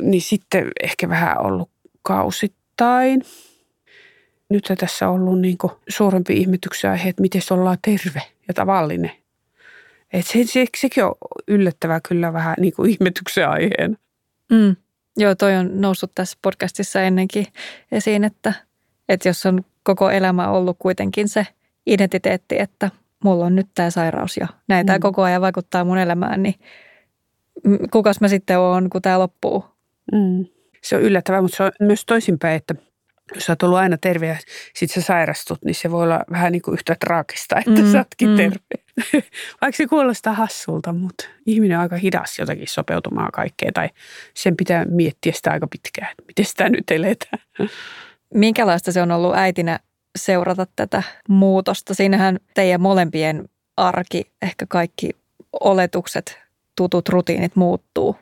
niin 0.00 0.22
sitten 0.22 0.70
ehkä 0.82 1.08
vähän 1.08 1.40
ollut 1.40 1.70
kausittain. 2.02 3.22
Nyt 4.48 4.68
tässä 4.78 5.08
on 5.08 5.20
ollut 5.20 5.40
niin 5.40 5.58
suurempi 5.88 6.36
ihmetyksen 6.36 6.90
aihe, 6.90 7.08
että 7.08 7.22
miten 7.22 7.42
se 7.42 7.54
ollaan 7.54 7.78
terve 7.82 8.22
ja 8.48 8.54
tavallinen. 8.54 9.12
Et 10.12 10.26
se, 10.26 10.44
se, 10.44 10.66
sekin 10.76 11.04
on 11.04 11.14
yllättävää 11.48 12.00
kyllä 12.08 12.32
vähän 12.32 12.54
niin 12.60 12.72
kuin 12.72 12.90
ihmetyksen 12.90 13.48
aiheena. 13.48 13.96
Mm. 14.52 14.76
Joo, 15.16 15.34
toi 15.34 15.56
on 15.56 15.80
noussut 15.80 16.12
tässä 16.14 16.38
podcastissa 16.42 17.02
ennenkin 17.02 17.46
esiin, 17.92 18.24
että, 18.24 18.52
että 19.08 19.28
jos 19.28 19.46
on 19.46 19.64
koko 19.82 20.10
elämä 20.10 20.50
ollut 20.50 20.76
kuitenkin 20.78 21.28
se 21.28 21.46
identiteetti, 21.86 22.58
että 22.58 22.90
mulla 23.24 23.44
on 23.44 23.56
nyt 23.56 23.66
tämä 23.74 23.90
sairaus 23.90 24.36
ja 24.36 24.46
näitä 24.68 24.92
mm. 24.92 25.00
koko 25.00 25.22
ajan 25.22 25.42
vaikuttaa 25.42 25.84
mun 25.84 25.98
elämään, 25.98 26.42
niin 26.42 26.54
kukas 27.92 28.20
mä 28.20 28.28
sitten 28.28 28.58
oon, 28.58 28.90
kun 28.90 29.02
tämä 29.02 29.18
loppuu? 29.18 29.64
Mm. 30.12 30.46
Se 30.82 30.96
on 30.96 31.02
yllättävää, 31.02 31.42
mutta 31.42 31.56
se 31.56 31.62
on 31.62 31.72
myös 31.80 32.04
toisinpäin, 32.06 32.56
että 32.56 32.74
jos 33.34 33.44
sä 33.44 33.52
oot 33.52 33.62
ollut 33.62 33.78
aina 33.78 33.96
terve 33.98 34.26
ja 34.26 34.36
sit 34.74 34.90
sä 34.90 35.00
sairastut, 35.00 35.64
niin 35.64 35.74
se 35.74 35.90
voi 35.90 36.02
olla 36.02 36.24
vähän 36.30 36.52
niin 36.52 36.62
kuin 36.62 36.72
yhtä 36.72 36.96
traagista, 37.00 37.58
että 37.58 37.82
mm, 37.82 37.92
sä 37.92 37.98
ootkin 37.98 38.28
mm. 38.28 38.36
terve. 38.36 38.58
Vaikka 39.60 39.76
se 39.76 39.86
kuulostaa 39.86 40.32
hassulta, 40.32 40.92
mutta 40.92 41.24
ihminen 41.46 41.78
on 41.78 41.82
aika 41.82 41.96
hidas 41.96 42.38
jotenkin 42.38 42.68
sopeutumaan 42.68 43.32
kaikkeen 43.32 43.72
tai 43.72 43.90
sen 44.34 44.56
pitää 44.56 44.84
miettiä 44.84 45.32
sitä 45.32 45.50
aika 45.50 45.66
pitkään, 45.66 46.10
että 46.10 46.22
miten 46.26 46.44
sitä 46.44 46.68
nyt 46.68 46.90
eletään. 46.90 47.42
Minkälaista 48.34 48.92
se 48.92 49.02
on 49.02 49.10
ollut 49.10 49.34
äitinä 49.34 49.80
seurata 50.18 50.66
tätä 50.76 51.02
muutosta? 51.28 51.94
Siinähän 51.94 52.38
teidän 52.54 52.80
molempien 52.80 53.48
arki, 53.76 54.30
ehkä 54.42 54.66
kaikki 54.68 55.10
oletukset, 55.60 56.38
tutut 56.76 57.08
rutiinit 57.08 57.56
muuttuu, 57.56 58.16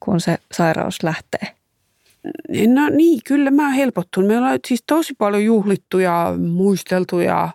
kun 0.00 0.20
se 0.20 0.38
sairaus 0.52 1.02
lähtee. 1.02 1.61
No 2.68 2.88
niin, 2.88 3.20
kyllä 3.24 3.50
mä 3.50 3.62
oon 3.62 3.72
helpottunut. 3.72 4.28
Me 4.28 4.38
ollaan 4.38 4.58
siis 4.68 4.84
tosi 4.86 5.14
paljon 5.14 5.44
juhlittu 5.44 5.98
ja 5.98 6.34
muisteltu 6.38 7.20
ja 7.20 7.48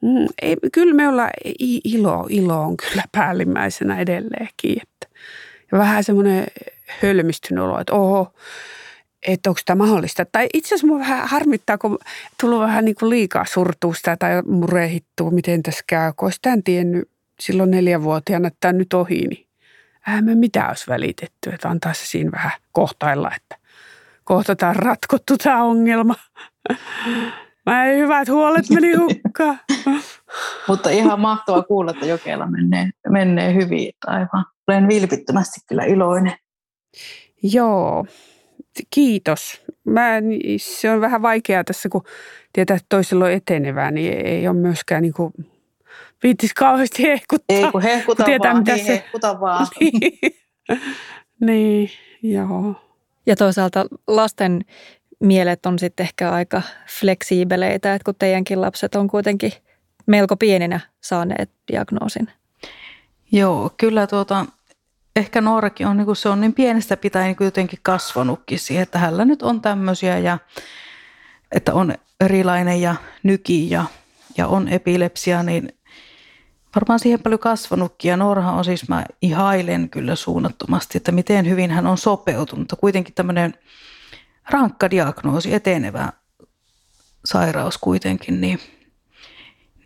mm, 0.00 0.26
ei, 0.42 0.56
kyllä 0.72 0.94
me 0.94 1.08
ollaan, 1.08 1.30
ilo, 1.84 2.26
ilo 2.30 2.60
on 2.60 2.76
kyllä 2.76 3.02
päällimmäisenä 3.12 4.00
edelleenkin. 4.00 4.82
Että, 4.82 5.18
ja 5.72 5.78
vähän 5.78 6.04
semmoinen 6.04 6.46
hölmistynyt 7.02 7.64
olo, 7.64 7.80
että 7.80 7.92
oho, 7.92 8.34
että 9.26 9.50
onko 9.50 9.60
tämä 9.64 9.84
mahdollista. 9.84 10.24
Tai 10.32 10.46
itse 10.54 10.68
asiassa 10.68 10.86
mua 10.86 10.98
vähän 10.98 11.28
harmittaa, 11.28 11.78
kun 11.78 11.98
tullut 12.40 12.60
vähän 12.60 12.84
niin 12.84 12.94
kuin 12.94 13.10
liikaa 13.10 13.44
surtuusta 13.44 14.16
tai 14.16 14.42
murehittua, 14.42 15.30
miten 15.30 15.62
tässä 15.62 15.84
käy. 15.86 16.12
Kun 16.16 16.26
olisi 16.26 16.40
tiennyt 16.64 17.08
silloin 17.40 17.70
neljävuotiaana, 17.70 18.48
että 18.48 18.56
tämä 18.60 18.72
nyt 18.72 18.94
ohi, 18.94 19.26
niin 19.28 19.46
eihän 20.08 20.24
me 20.24 20.34
mitään 20.34 20.68
olisi 20.68 20.84
välitetty. 20.88 21.50
Että 21.50 21.68
antaa 21.68 21.94
se 21.94 22.06
siinä 22.06 22.30
vähän 22.32 22.52
kohtailla, 22.72 23.30
että 23.36 23.61
kohta 24.32 24.56
tämä 24.56 24.72
ratkottu 24.72 25.38
tämä 25.38 25.62
ongelma. 25.62 26.14
Mä 27.66 27.84
ei 27.86 27.98
hyvät 27.98 28.28
huolet 28.28 28.70
meni 28.70 28.94
hukkaan. 28.94 29.60
Mutta 30.68 30.90
ihan 30.90 31.20
mahtavaa 31.20 31.62
kuulla, 31.62 31.90
että 31.90 32.06
Jokela 32.06 32.46
menee, 32.46 32.90
menee 33.08 33.54
hyvin. 33.54 33.92
Aivan. 34.06 34.44
Olen 34.68 34.88
vilpittömästi 34.88 35.60
kyllä 35.68 35.84
iloinen. 35.84 36.32
Joo, 37.42 38.06
kiitos. 38.90 39.64
Mä, 39.84 40.08
se 40.58 40.90
on 40.90 41.00
vähän 41.00 41.22
vaikeaa 41.22 41.64
tässä, 41.64 41.88
kun 41.88 42.02
tietää, 42.52 42.76
että 42.76 42.86
toisella 42.88 43.24
on 43.24 43.32
etenevää, 43.32 43.90
niin 43.90 44.26
ei 44.26 44.48
ole 44.48 44.56
myöskään 44.56 45.02
niin 45.02 45.14
kuin, 45.14 45.32
viittis 46.22 46.54
kauheasti 46.54 47.02
hehkuttaa. 47.02 47.56
Ei 47.56 47.70
kun 47.72 47.82
hehkuta 47.82 48.24
tietää, 48.24 48.52
vaan, 48.52 48.62
mitä 48.62 48.74
niin 48.74 48.86
se... 48.86 48.92
hehkuta 48.92 49.40
vaan. 49.40 49.66
niin, 49.80 50.32
niin, 51.40 51.90
joo. 52.22 52.91
Ja 53.26 53.36
toisaalta 53.36 53.84
lasten 54.06 54.64
mielet 55.20 55.66
on 55.66 55.78
sitten 55.78 56.04
ehkä 56.04 56.30
aika 56.30 56.62
fleksiibeleitä, 57.00 57.94
että 57.94 58.04
kun 58.04 58.14
teidänkin 58.18 58.60
lapset 58.60 58.94
on 58.94 59.08
kuitenkin 59.08 59.52
melko 60.06 60.36
pieninä 60.36 60.80
saaneet 61.00 61.50
diagnoosin. 61.72 62.28
Joo, 63.32 63.70
kyllä 63.76 64.06
tuota, 64.06 64.46
ehkä 65.16 65.40
Noorakin 65.40 65.86
on, 65.86 65.96
niin 65.96 66.06
kuin 66.06 66.16
se 66.16 66.28
on 66.28 66.40
niin 66.40 66.52
pienestä 66.52 66.96
pitäen 66.96 67.26
niin 67.26 67.46
jotenkin 67.46 67.78
kasvanutkin 67.82 68.58
siihen, 68.58 68.82
että 68.82 68.98
hänellä 68.98 69.24
nyt 69.24 69.42
on 69.42 69.60
tämmöisiä 69.60 70.18
ja 70.18 70.38
että 71.52 71.74
on 71.74 71.94
erilainen 72.20 72.80
ja 72.80 72.94
nyki 73.22 73.70
ja, 73.70 73.84
ja 74.36 74.46
on 74.46 74.68
epilepsia, 74.68 75.42
niin 75.42 75.74
varmaan 76.74 76.98
siihen 76.98 77.22
paljon 77.22 77.38
kasvanutkin. 77.38 78.08
Ja 78.08 78.16
Noorhan 78.16 78.54
on 78.54 78.64
siis, 78.64 78.88
mä 78.88 79.04
ihailen 79.22 79.90
kyllä 79.90 80.16
suunnattomasti, 80.16 80.98
että 80.98 81.12
miten 81.12 81.48
hyvin 81.48 81.70
hän 81.70 81.86
on 81.86 81.98
sopeutunut. 81.98 82.58
Mutta 82.58 82.76
kuitenkin 82.76 83.14
tämmöinen 83.14 83.54
rankka 84.50 84.90
diagnoosi, 84.90 85.54
etenevä 85.54 86.12
sairaus 87.24 87.78
kuitenkin, 87.78 88.40
niin 88.40 88.60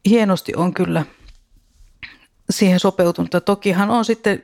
hienosti 0.08 0.52
on 0.56 0.74
kyllä 0.74 1.04
siihen 2.50 2.80
sopeutunut. 2.80 3.32
Ja 3.34 3.40
tokihan 3.40 3.90
on 3.90 4.04
sitten, 4.04 4.42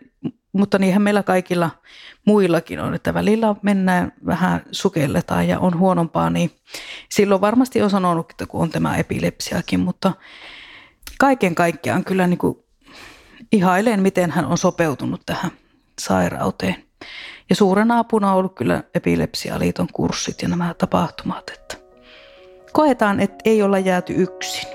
mutta 0.53 0.79
niinhän 0.79 1.03
meillä 1.03 1.23
kaikilla 1.23 1.71
muillakin 2.25 2.81
on, 2.81 2.95
että 2.95 3.15
välillä 3.15 3.55
mennään 3.63 4.13
vähän 4.27 4.63
sukelletaan 4.71 5.49
ja 5.49 5.59
on 5.59 5.79
huonompaa, 5.79 6.31
niin 6.31 6.51
silloin 7.09 7.41
varmasti 7.41 7.83
on 7.83 7.91
sanonut, 7.91 8.31
että 8.31 8.47
kun 8.47 8.63
on 8.63 8.71
tämä 8.71 8.97
epilepsiakin, 8.97 9.81
mutta 9.81 10.13
kaiken 11.23 11.55
kaikkiaan 11.55 12.05
kyllä 12.05 12.27
niin 12.27 12.39
kuin 12.39 12.59
ihailen, 13.53 14.03
miten 14.03 14.31
hän 14.31 14.45
on 14.45 14.59
sopeutunut 14.59 15.21
tähän 15.27 15.51
sairauteen. 15.99 16.85
Ja 17.51 17.57
suurena 17.57 17.99
apuna 17.99 18.33
on 18.33 18.39
ollut 18.39 18.55
kyllä 18.55 18.83
Epilepsialiiton 18.95 19.89
kurssit 19.93 20.43
ja 20.43 20.49
nämä 20.49 20.75
tapahtumat, 20.75 21.51
että 21.51 21.77
koetaan, 22.73 23.21
että 23.21 23.37
ei 23.45 23.63
olla 23.63 23.79
jääty 23.79 24.15
yksin. 24.17 24.69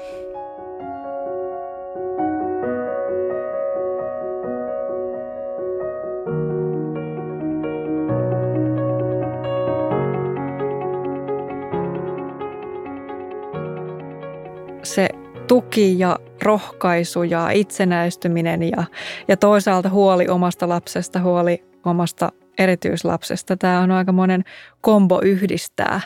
Se 14.84 15.10
tuki 15.48 16.00
ja 16.00 16.20
rohkaisu 16.44 17.24
ja 17.24 17.50
itsenäistyminen 17.50 18.64
ja, 18.64 18.84
ja 19.28 19.38
toisaalta 19.38 19.90
huoli 19.90 20.28
omasta 20.28 20.70
lapsesta, 20.70 21.20
huoli 21.20 21.66
omasta 21.86 22.32
erityislapsesta. 22.58 23.58
Tämä 23.58 23.80
on 23.80 23.92
aika 23.92 24.12
monen 24.12 24.44
kombo 24.82 25.22
yhdistää. 25.22 26.02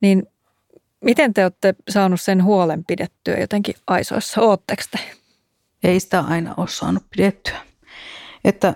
Niin 0.00 0.26
miten 1.04 1.34
te 1.34 1.42
olette 1.42 1.74
saanut 1.90 2.20
sen 2.20 2.44
huolen 2.44 2.84
pidettyä 2.84 3.36
jotenkin 3.38 3.74
aisoissa? 3.86 4.40
Ootteko 4.40 4.82
te? 4.90 4.98
Ei 5.84 6.00
sitä 6.00 6.20
aina 6.20 6.54
ole 6.56 6.68
saanut 6.68 7.02
pidettyä. 7.16 7.58
Että 8.44 8.74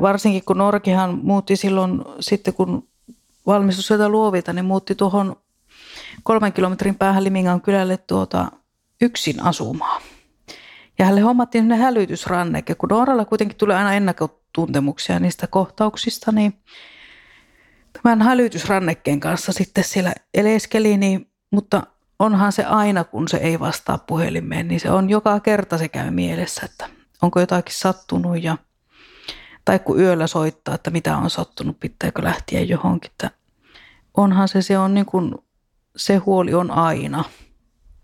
varsinkin 0.00 0.44
kun 0.44 0.58
Norkihan 0.58 1.18
muutti 1.22 1.56
silloin 1.56 2.04
sitten, 2.20 2.54
kun 2.54 2.88
valmistus 3.46 3.86
sieltä 3.86 4.08
luovita, 4.08 4.52
niin 4.52 4.64
muutti 4.64 4.94
tuohon 4.94 5.36
kolmen 6.22 6.52
kilometrin 6.52 6.94
päähän 6.94 7.24
Limingan 7.24 7.60
kylälle 7.60 7.96
tuota 7.96 8.46
yksin 9.00 9.42
asumaan. 9.42 10.02
Ja 10.98 11.04
hänelle 11.04 11.20
hommattiin 11.20 11.64
sellainen 11.64 11.84
hälytysranneke, 11.84 12.74
kun 12.74 12.88
Nooralla 12.88 13.24
kuitenkin 13.24 13.56
tulee 13.56 13.76
aina 13.76 13.94
ennakkotuntemuksia 13.94 15.20
niistä 15.20 15.46
kohtauksista, 15.46 16.32
niin 16.32 16.62
tämän 18.02 18.22
hälytysrannekkeen 18.22 19.20
kanssa 19.20 19.52
sitten 19.52 19.84
siellä 19.84 20.12
eleskeli, 20.34 20.96
niin, 20.96 21.30
mutta 21.50 21.82
onhan 22.18 22.52
se 22.52 22.64
aina, 22.64 23.04
kun 23.04 23.28
se 23.28 23.36
ei 23.36 23.60
vastaa 23.60 23.98
puhelimeen, 23.98 24.68
niin 24.68 24.80
se 24.80 24.90
on 24.90 25.10
joka 25.10 25.40
kerta 25.40 25.78
se 25.78 25.88
käy 25.88 26.10
mielessä, 26.10 26.62
että 26.64 26.88
onko 27.22 27.40
jotakin 27.40 27.74
sattunut 27.74 28.42
ja 28.42 28.58
tai 29.64 29.78
kun 29.78 30.00
yöllä 30.00 30.26
soittaa, 30.26 30.74
että 30.74 30.90
mitä 30.90 31.16
on 31.16 31.30
sattunut, 31.30 31.80
pitääkö 31.80 32.22
lähteä 32.24 32.60
johonkin. 32.60 33.10
Että 33.10 33.30
onhan 34.16 34.48
se, 34.48 34.62
se 34.62 34.78
on 34.78 34.94
niin 34.94 35.06
kuin, 35.06 35.34
se 35.96 36.16
huoli 36.16 36.54
on 36.54 36.70
aina. 36.70 37.24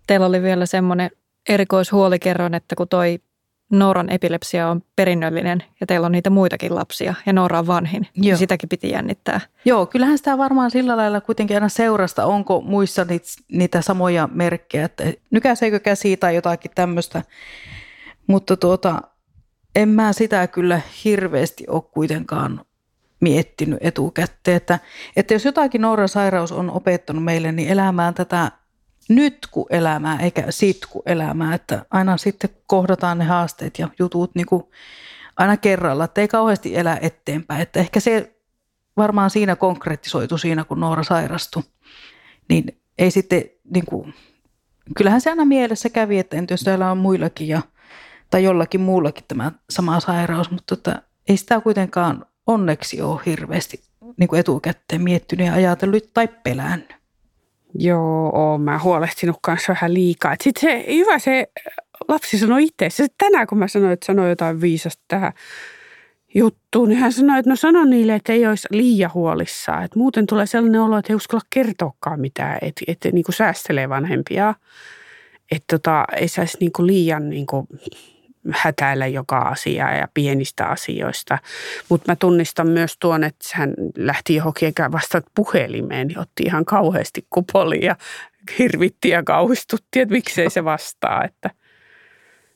Teillä 0.07 0.27
oli 0.27 0.43
vielä 0.43 0.67
semmoinen 0.67 1.11
erikoishuoli 1.49 2.19
kerron, 2.19 2.55
että 2.55 2.77
kun 2.77 2.89
toi 2.89 3.21
Nooran 3.71 4.13
epilepsia 4.13 4.69
on 4.69 4.83
perinnöllinen 4.97 5.63
ja 5.81 5.87
teillä 5.87 6.07
on 6.07 6.13
niitä 6.13 6.31
muitakin 6.31 6.75
lapsia 6.75 7.15
ja 7.27 7.33
Noora 7.33 7.59
on 7.59 7.67
vanhin, 7.67 8.03
niin 8.03 8.11
Joo. 8.15 8.23
niin 8.23 8.37
sitäkin 8.37 8.69
piti 8.69 8.91
jännittää. 8.91 9.41
Joo, 9.65 9.87
kyllähän 9.87 10.19
sitä 10.19 10.39
varmaan 10.39 10.71
sillä 10.71 10.97
lailla 10.97 11.21
kuitenkin 11.21 11.57
aina 11.57 11.69
seurasta, 11.69 12.27
onko 12.27 12.61
muissa 12.61 13.05
niitä, 13.05 13.27
niitä 13.53 13.83
samoja 13.83 14.29
merkkejä, 14.33 14.85
että 14.85 15.05
nykäiseekö 15.31 15.81
käsi 15.81 16.17
tai 16.17 16.35
jotakin 16.35 16.71
tämmöistä. 16.75 17.23
Mutta 18.27 18.57
tuota, 18.57 19.03
en 19.77 19.89
mä 19.89 20.13
sitä 20.13 20.47
kyllä 20.47 20.81
hirveästi 21.05 21.65
ole 21.69 21.83
kuitenkaan 21.83 22.61
miettinyt 23.21 23.79
etukäteen, 23.81 24.57
että, 24.57 24.79
että 25.17 25.35
jos 25.35 25.45
jotakin 25.45 25.81
Nooran 25.81 26.09
sairaus 26.09 26.53
on 26.53 26.71
opettanut 26.71 27.25
meille, 27.25 27.53
niin 27.53 27.69
elämään 27.69 28.15
tätä 28.15 28.53
nyt 29.09 29.47
kun 29.51 29.67
elämää 29.71 30.19
eikä 30.21 30.45
sit 30.51 30.87
kun 30.91 31.03
elämää, 31.07 31.55
että 31.55 31.87
aina 31.91 32.17
sitten 32.17 32.51
kohdataan 32.67 33.19
ne 33.19 33.25
haasteet 33.25 33.79
ja 33.79 33.89
jutut 33.99 34.35
niin 34.35 34.47
kuin 34.47 34.63
aina 35.37 35.57
kerralla, 35.57 36.05
että 36.05 36.21
ei 36.21 36.29
kauheasti 36.29 36.77
elä 36.77 36.99
eteenpäin. 37.03 37.63
Että 37.63 37.81
ehkä 37.81 38.01
se 38.01 38.37
varmaan 38.97 39.31
siinä 39.31 39.57
konkretisoitu 39.57 40.39
siinä, 40.39 40.65
kun 40.65 40.81
Noora 40.81 41.03
sairastui, 41.03 41.63
niin 42.49 42.81
ei 42.99 43.11
sitten, 43.11 43.45
niin 43.75 43.87
kuin, 43.87 44.15
kyllähän 44.97 45.21
se 45.21 45.31
aina 45.31 45.45
mielessä 45.45 45.89
kävi, 45.89 46.19
että 46.19 46.37
entä 46.37 46.55
jos 46.55 46.61
täällä 46.61 46.91
on 46.91 46.99
muillakin 46.99 47.49
ja, 47.49 47.63
tai 48.31 48.45
jollakin 48.45 48.81
muullakin 48.81 49.25
tämä 49.29 49.53
sama 49.71 50.01
sairaus, 50.01 50.51
mutta 50.51 50.75
että 50.75 51.03
ei 51.29 51.37
sitä 51.37 51.61
kuitenkaan 51.61 52.27
onneksi 52.47 53.03
ole 53.03 53.21
hirveästi 53.27 53.81
niin 54.17 54.29
kuin 54.29 54.41
etukäteen 54.41 55.03
miettinyt 55.03 55.47
ja 55.47 55.53
ajatellut 55.53 56.11
tai 56.15 56.29
pelännyt. 56.29 56.96
Joo, 57.75 58.31
oon 58.35 58.61
mä 58.61 58.79
huolehtinut 58.79 59.37
kanssa 59.43 59.73
vähän 59.73 59.95
liikaa. 59.95 60.37
Sitten 60.43 60.61
se 60.61 60.95
hyvä 60.95 61.19
se 61.19 61.47
lapsi 62.09 62.39
sanoi 62.39 62.65
itse, 62.65 62.91
se 62.91 63.07
tänään 63.19 63.47
kun 63.47 63.59
mä 63.59 63.69
sanoin, 63.69 63.93
että 63.93 64.07
sanoi 64.07 64.29
jotain 64.29 64.61
viisasta 64.61 65.03
tähän 65.09 65.33
juttuun, 66.35 66.89
niin 66.89 66.99
hän 66.99 67.13
sanoi, 67.13 67.39
että 67.39 67.51
no 67.51 67.57
sano 67.57 67.85
niille, 67.85 68.15
että 68.15 68.33
ei 68.33 68.47
olisi 68.47 68.69
liian 68.71 69.15
huolissaan. 69.15 69.85
Että 69.85 69.99
muuten 69.99 70.27
tulee 70.27 70.47
sellainen 70.47 70.81
olo, 70.81 70.99
että 70.99 71.13
ei 71.13 71.17
uskalla 71.17 71.47
kertoakaan 71.51 72.21
mitään, 72.21 72.59
että, 72.63 72.85
että 72.89 73.11
niin 73.13 73.25
kuin 73.25 73.35
säästelee 73.35 73.89
vanhempia. 73.89 74.55
Että 75.51 75.77
tota, 75.77 76.05
ei 76.17 76.29
saisi 76.29 76.57
niin 76.61 76.73
kuin 76.73 76.87
liian 76.87 77.31
niin 77.31 77.47
kuin 77.47 77.67
hätäillä 78.51 79.07
joka 79.07 79.39
asiaa 79.39 79.93
ja 79.93 80.09
pienistä 80.15 80.67
asioista. 80.67 81.39
Mutta 81.89 82.13
mä 82.13 82.17
tunnistan 82.17 82.69
myös 82.69 82.97
tuon, 83.01 83.25
että 83.25 83.49
hän 83.53 83.75
lähti 83.97 84.35
johonkin 84.35 84.67
eikä 84.67 84.93
vastata 84.93 85.31
puhelimeen, 85.35 86.07
niin 86.09 86.19
otti 86.19 86.43
ihan 86.43 86.65
kauheasti 86.65 87.27
kupolia 87.31 87.87
ja 87.87 87.97
hirvitti 88.59 89.09
ja 89.09 89.23
kauhistutti, 89.23 90.01
että 90.01 90.13
miksei 90.13 90.51
se 90.51 90.65
vastaa, 90.65 91.25
että 91.25 91.51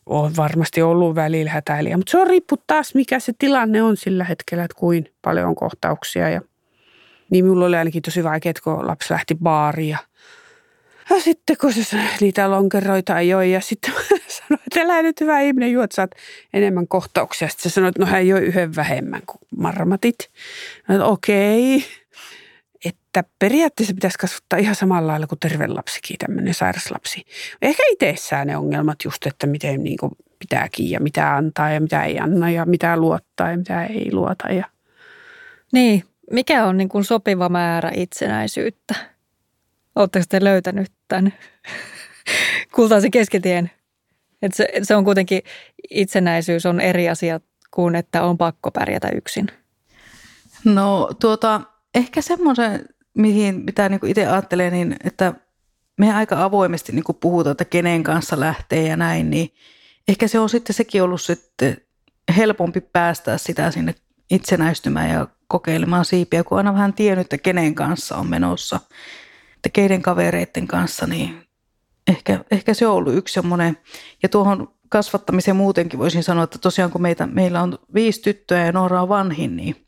on 0.07 0.33
varmasti 0.37 0.83
ollut 0.83 1.15
välillä 1.15 1.51
hätäilijä. 1.51 1.97
Mutta 1.97 2.11
se 2.11 2.19
on 2.19 2.27
riippu 2.27 2.57
taas, 2.67 2.95
mikä 2.95 3.21
se 3.21 3.33
tilanne 3.39 3.83
on 3.83 3.97
sillä 3.97 4.25
hetkellä, 4.25 4.65
että 4.65 4.77
kuin 4.79 5.13
paljon 5.23 5.49
on 5.49 5.55
kohtauksia. 5.55 6.29
Ja, 6.29 6.41
niin 7.31 7.45
minulla 7.45 7.67
oli 7.67 7.77
ainakin 7.77 8.03
tosi 8.03 8.25
vaikea, 8.25 8.53
kun 8.65 8.87
lapsi 8.87 9.13
lähti 9.13 9.35
baariin 9.35 9.89
ja 9.89 9.99
ja 11.11 11.21
sitten 11.21 11.57
kun 11.61 11.73
se 11.73 11.97
niitä 12.21 12.51
lonkeroita 12.51 13.15
ajoi 13.15 13.53
ja 13.53 13.61
sitten 13.61 13.93
sanoi, 14.39 14.61
että 14.67 14.81
älä 14.81 15.03
nyt 15.03 15.21
hyvä 15.21 15.41
ihminen 15.41 15.73
juot, 15.73 15.93
saat 15.93 16.11
enemmän 16.55 16.89
kohtauksia. 16.89 17.49
Sitten 17.49 17.71
se 17.71 17.75
sanoi, 17.75 17.89
että 17.89 18.03
no 18.03 18.07
hän 18.07 18.29
joi 18.29 18.41
yhden 18.41 18.77
vähemmän 18.77 19.23
kuin 19.27 19.39
marmatit. 19.57 20.31
No, 20.89 21.11
okei, 21.11 21.77
okay. 21.77 21.89
että 22.85 23.25
periaatteessa 23.39 23.95
pitäisi 23.95 24.19
kasvattaa 24.19 24.59
ihan 24.59 24.75
samalla 24.75 25.13
lailla 25.13 25.27
kuin 25.27 25.39
terve 25.39 25.67
lapsikin, 25.67 26.17
tämmöinen 26.19 26.55
sairaslapsi. 26.55 27.25
Ehkä 27.63 27.83
itsessään 27.91 28.47
ne 28.47 28.57
ongelmat 28.57 28.99
just, 29.05 29.27
että 29.27 29.47
miten 29.47 29.85
niin 29.85 29.99
kuin 29.99 30.13
pitääkin 30.39 30.91
ja 30.91 31.01
mitä 31.01 31.37
antaa 31.37 31.71
ja 31.71 31.81
mitä 31.81 32.05
ei 32.05 32.19
anna 32.19 32.51
ja 32.51 32.67
mitä 32.67 32.97
luottaa 32.97 33.51
ja 33.51 33.59
mitä 33.59 33.85
ei 33.85 34.13
luota. 34.13 34.53
Ja... 34.53 34.65
Niin, 35.73 36.05
mikä 36.31 36.65
on 36.65 36.77
niin 36.77 36.89
kuin 36.89 37.05
sopiva 37.05 37.49
määrä 37.49 37.91
itsenäisyyttä? 37.95 39.20
Oletteko 39.97 40.25
te 40.29 40.45
löytänyt 40.45 40.93
tämän 41.09 41.33
kultaisen 42.75 43.11
keskitien? 43.11 43.71
Et 44.43 44.55
se, 44.55 44.69
se 44.83 44.97
on 44.97 45.05
kuitenkin, 45.05 45.43
itsenäisyys 45.91 46.67
on 46.67 46.81
eri 46.81 47.09
asia 47.09 47.41
kuin 47.71 47.95
että 47.95 48.23
on 48.23 48.39
pakko 48.39 48.71
pärjätä 48.71 49.09
yksin. 49.15 49.47
No 50.65 51.11
tuota, 51.21 51.61
ehkä 51.95 52.23
semmoisen, 52.23 52.89
mihin 53.15 53.55
mitä 53.55 53.89
niin 53.89 54.07
itse 54.07 54.27
ajattelee, 54.27 54.71
niin 54.71 54.97
että 55.05 55.35
me 55.99 56.15
aika 56.15 56.45
avoimesti 56.45 56.93
niin 56.93 57.05
puhutaan, 57.21 57.53
että 57.53 57.65
kenen 57.65 58.03
kanssa 58.03 58.41
lähtee 58.41 58.89
ja 58.89 58.97
näin, 58.97 59.31
niin 59.31 59.55
ehkä 60.09 60.29
se 60.29 60.39
on 60.39 60.49
sitten 60.49 60.77
sekin 60.77 61.03
ollut 61.03 61.21
sitten 61.21 61.77
helpompi 62.37 62.81
päästä 62.81 63.39
sitä 63.39 63.71
sinne 63.71 63.95
itsenäistymään 64.31 65.11
ja 65.11 65.27
kokeilemaan 65.49 66.05
siipiä, 66.05 66.45
kun 66.45 66.59
aina 66.59 66.75
vähän 66.75 66.93
tiennyt, 66.93 67.25
että 67.25 67.39
kenen 67.39 67.75
kanssa 67.75 68.17
on 68.17 68.27
menossa 68.27 68.81
että 69.61 69.69
keiden 69.69 70.03
kavereiden 70.03 70.67
kanssa, 70.67 71.07
niin 71.07 71.43
ehkä, 72.09 72.45
ehkä 72.51 72.75
se 72.75 72.87
on 72.87 72.95
ollut 72.95 73.15
yksi 73.15 73.35
semmoinen. 73.35 73.77
Ja 74.23 74.29
tuohon 74.29 74.73
kasvattamiseen 74.89 75.57
muutenkin 75.57 75.99
voisin 75.99 76.23
sanoa, 76.23 76.45
että 76.45 76.59
tosiaan 76.59 76.91
kun 76.91 77.03
meitä, 77.03 77.27
meillä 77.27 77.63
on 77.63 77.79
viisi 77.95 78.23
tyttöä 78.23 78.65
ja 78.65 78.73
Noora 78.73 79.03
on 79.03 79.09
vanhin, 79.09 79.57
niin, 79.57 79.87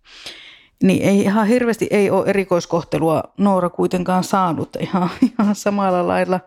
niin 0.83 1.03
ei 1.03 1.21
ihan 1.21 1.47
hirveästi 1.47 1.89
ei 1.91 2.11
ole 2.11 2.27
erikoiskohtelua 2.27 3.23
Noora 3.39 3.71
kuitenkaan 3.71 4.25
saanut 4.25 4.77
ihan, 4.81 5.11
ihan 5.41 5.55
samalla 5.55 6.09
lailla. 6.09 6.41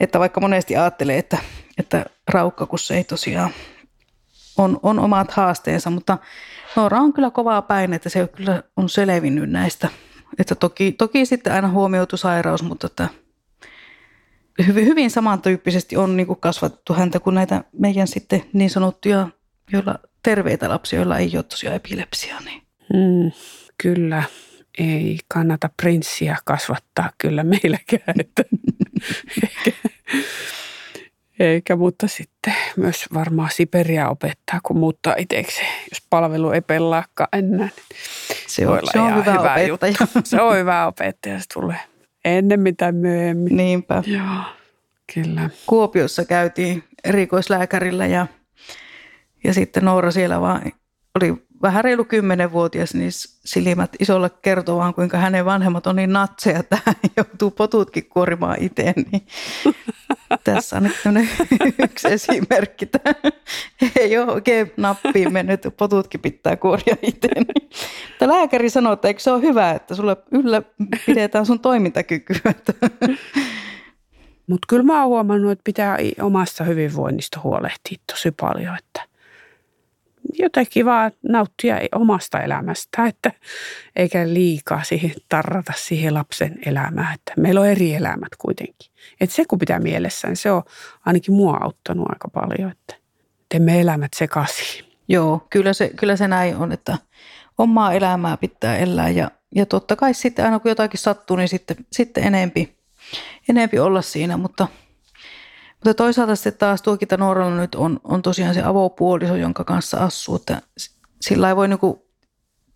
Että 0.00 0.18
vaikka 0.18 0.40
monesti 0.40 0.76
ajattelee, 0.76 1.18
että, 1.18 1.38
että 1.78 2.06
raukka, 2.28 2.66
kun 2.66 2.78
se 2.78 2.96
ei 2.96 3.04
tosiaan 3.04 3.50
on, 4.58 4.80
on 4.82 4.98
omat 4.98 5.30
haasteensa, 5.30 5.90
mutta 5.90 6.18
Noora 6.76 6.98
on 6.98 7.12
kyllä 7.12 7.30
kovaa 7.30 7.62
päin, 7.62 7.92
että 7.92 8.08
se 8.08 8.28
kyllä 8.36 8.62
on 8.76 8.88
selvinnyt 8.88 9.50
näistä. 9.50 9.88
Että 10.38 10.54
toki, 10.54 10.92
toki 10.92 11.26
sitten 11.26 11.52
aina 11.52 11.68
huomioitu 11.68 12.16
sairaus, 12.16 12.62
mutta 12.62 12.86
että 12.86 13.08
hyvin, 14.66 14.86
hyvin 14.86 15.10
samantyyppisesti 15.10 15.96
on 15.96 16.16
niin 16.16 16.26
kuin 16.26 16.40
kasvatettu 16.40 16.94
häntä 16.94 17.20
kuin 17.20 17.34
näitä 17.34 17.64
meidän 17.78 18.08
sitten 18.08 18.42
niin 18.52 18.70
sanottuja, 18.70 19.28
joilla 19.72 19.98
terveitä 20.22 20.68
lapsia, 20.68 20.98
joilla 20.98 21.18
ei 21.18 21.30
ole 21.34 21.42
tosiaan 21.42 21.76
epilepsiaa. 21.76 22.40
Niin. 22.40 22.62
Mm, 22.92 23.32
kyllä, 23.82 24.22
ei 24.78 25.18
kannata 25.28 25.70
prinssiä 25.76 26.36
kasvattaa 26.44 27.10
kyllä 27.18 27.44
meilläkään. 27.44 28.14
Että, 28.20 28.42
eikä, 29.42 29.72
eikä, 31.38 31.76
mutta 31.76 32.08
sitten 32.08 32.54
myös 32.76 33.06
varmaan 33.14 33.50
Siperia 33.52 34.08
opettaa, 34.08 34.60
kun 34.62 34.78
muuttaa 34.78 35.14
itseksi, 35.18 35.60
jos 35.90 36.06
palvelu 36.10 36.50
ei 36.50 36.60
pelaakaan 36.60 37.28
enää. 37.32 37.58
Niin 37.58 37.72
se 38.56 38.66
on, 38.66 38.80
se 38.92 39.00
on 39.00 39.14
hyvä, 39.14 39.32
hyvä 39.32 39.50
opettaja. 39.52 39.68
Juttu. 39.68 40.20
Se 40.24 40.42
on 40.42 40.56
hyvä 40.56 40.86
opettaja, 40.86 41.38
se 41.38 41.44
tulee 41.54 41.80
ennemmin 42.24 42.76
tai 42.76 42.92
myöhemmin. 42.92 43.56
Niinpä. 43.56 44.02
Joo, 44.06 44.42
kyllä. 45.14 45.50
Kuopiossa 45.66 46.24
käytiin 46.24 46.84
erikoislääkärillä 47.04 48.06
ja, 48.06 48.26
ja 49.44 49.54
sitten 49.54 49.84
Noora 49.84 50.10
siellä 50.10 50.40
vaan 50.40 50.72
oli 51.14 51.45
vähän 51.62 51.84
reilu 51.84 52.04
kymmenenvuotias, 52.04 52.94
niin 52.94 53.10
silmät 53.44 53.90
isolla 54.00 54.28
kertoo 54.28 54.78
vaan, 54.78 54.94
kuinka 54.94 55.18
hänen 55.18 55.44
vanhemmat 55.44 55.86
on 55.86 55.96
niin 55.96 56.12
natseja, 56.12 56.58
että 56.58 56.78
hän 56.84 56.94
joutuu 57.16 57.50
potutkin 57.50 58.06
kuorimaan 58.06 58.56
itse. 58.60 58.94
Niin 59.12 59.26
tässä 60.44 60.76
on 60.76 60.82
nyt 60.82 61.28
yksi 61.84 62.08
esimerkki. 62.08 62.88
Ei 64.00 64.18
ole 64.18 64.32
oikein 64.32 64.72
nappiin 64.76 65.32
mennyt, 65.32 65.60
potutkin 65.76 66.20
pitää 66.20 66.56
kuoria 66.56 66.96
itse. 67.02 67.28
Niin. 67.34 67.70
Lääkäri 68.20 68.70
sanoo, 68.70 68.92
että 68.92 69.08
eikö 69.08 69.20
se 69.20 69.30
ole 69.30 69.42
hyvä, 69.42 69.70
että 69.70 69.94
sulle 69.94 70.16
ylläpidetään 70.32 71.46
sun 71.46 71.60
toimintakykyä. 71.60 72.54
Mutta 74.46 74.66
kyllä 74.68 74.82
mä 74.82 75.00
oon 75.00 75.08
huomannut, 75.08 75.50
että 75.50 75.64
pitää 75.64 75.98
omasta 76.22 76.64
hyvinvoinnista 76.64 77.40
huolehtia 77.40 77.98
tosi 78.12 78.30
paljon, 78.30 78.76
että– 78.78 79.02
jotenkin 80.32 80.86
vaan 80.86 81.12
nauttia 81.28 81.76
omasta 81.94 82.40
elämästä, 82.40 83.06
että 83.06 83.32
eikä 83.96 84.28
liikaa 84.28 84.82
siihen 84.82 85.12
tarrata 85.28 85.72
siihen 85.76 86.14
lapsen 86.14 86.58
elämään, 86.66 87.14
että 87.14 87.32
meillä 87.36 87.60
on 87.60 87.66
eri 87.66 87.94
elämät 87.94 88.36
kuitenkin. 88.38 88.92
Että 89.20 89.36
se 89.36 89.44
kun 89.44 89.58
pitää 89.58 89.78
mielessä, 89.78 90.28
niin 90.28 90.36
se 90.36 90.50
on 90.50 90.62
ainakin 91.06 91.34
mua 91.34 91.58
auttanut 91.60 92.06
aika 92.08 92.28
paljon, 92.28 92.70
että 92.70 92.94
teemme 93.48 93.80
elämät 93.80 94.12
sekaisin. 94.16 94.84
Joo, 95.08 95.46
kyllä 95.50 95.72
se, 95.72 95.90
kyllä 95.96 96.16
se 96.16 96.28
näin 96.28 96.56
on, 96.56 96.72
että 96.72 96.98
omaa 97.58 97.92
elämää 97.92 98.36
pitää 98.36 98.76
elää 98.76 99.08
ja, 99.08 99.30
ja 99.54 99.66
totta 99.66 99.96
kai 99.96 100.14
sitten 100.14 100.44
aina 100.44 100.58
kun 100.58 100.68
jotakin 100.68 101.00
sattuu, 101.00 101.36
niin 101.36 101.48
sitten, 101.48 101.76
sitten 101.92 102.24
enempi, 102.24 102.76
enempi 103.48 103.78
olla 103.78 104.02
siinä, 104.02 104.36
mutta– 104.36 104.68
mutta 105.84 105.94
toisaalta 105.94 106.36
sitten 106.36 106.56
taas 106.58 106.82
tuokita 106.82 107.16
Nooralla 107.16 107.56
nyt 107.56 107.74
on, 107.74 108.00
on 108.04 108.22
tosiaan 108.22 108.54
se 108.54 108.62
avopuoliso, 108.62 109.36
jonka 109.36 109.64
kanssa 109.64 109.96
asuu, 109.96 110.36
että 110.36 110.62
sillä 111.20 111.48
ei 111.48 111.56
voi 111.56 111.68
niinku 111.68 112.06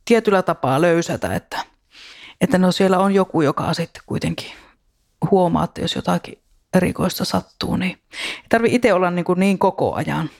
tietyllä 0.04 0.42
tapaa 0.42 0.80
löysätä, 0.80 1.34
että, 1.34 1.64
että 2.40 2.58
no 2.58 2.72
siellä 2.72 2.98
on 2.98 3.14
joku, 3.14 3.42
joka 3.42 3.74
sitten 3.74 4.02
kuitenkin 4.06 4.52
huomaa, 5.30 5.64
että 5.64 5.80
jos 5.80 5.94
jotakin 5.94 6.38
erikoista 6.74 7.24
sattuu, 7.24 7.76
niin 7.76 7.98
ei 8.36 8.46
tarvitse 8.48 8.76
itse 8.76 8.92
olla 8.92 9.10
niin, 9.10 9.24
kuin 9.24 9.40
niin 9.40 9.58
koko 9.58 9.94
ajan 9.94 10.30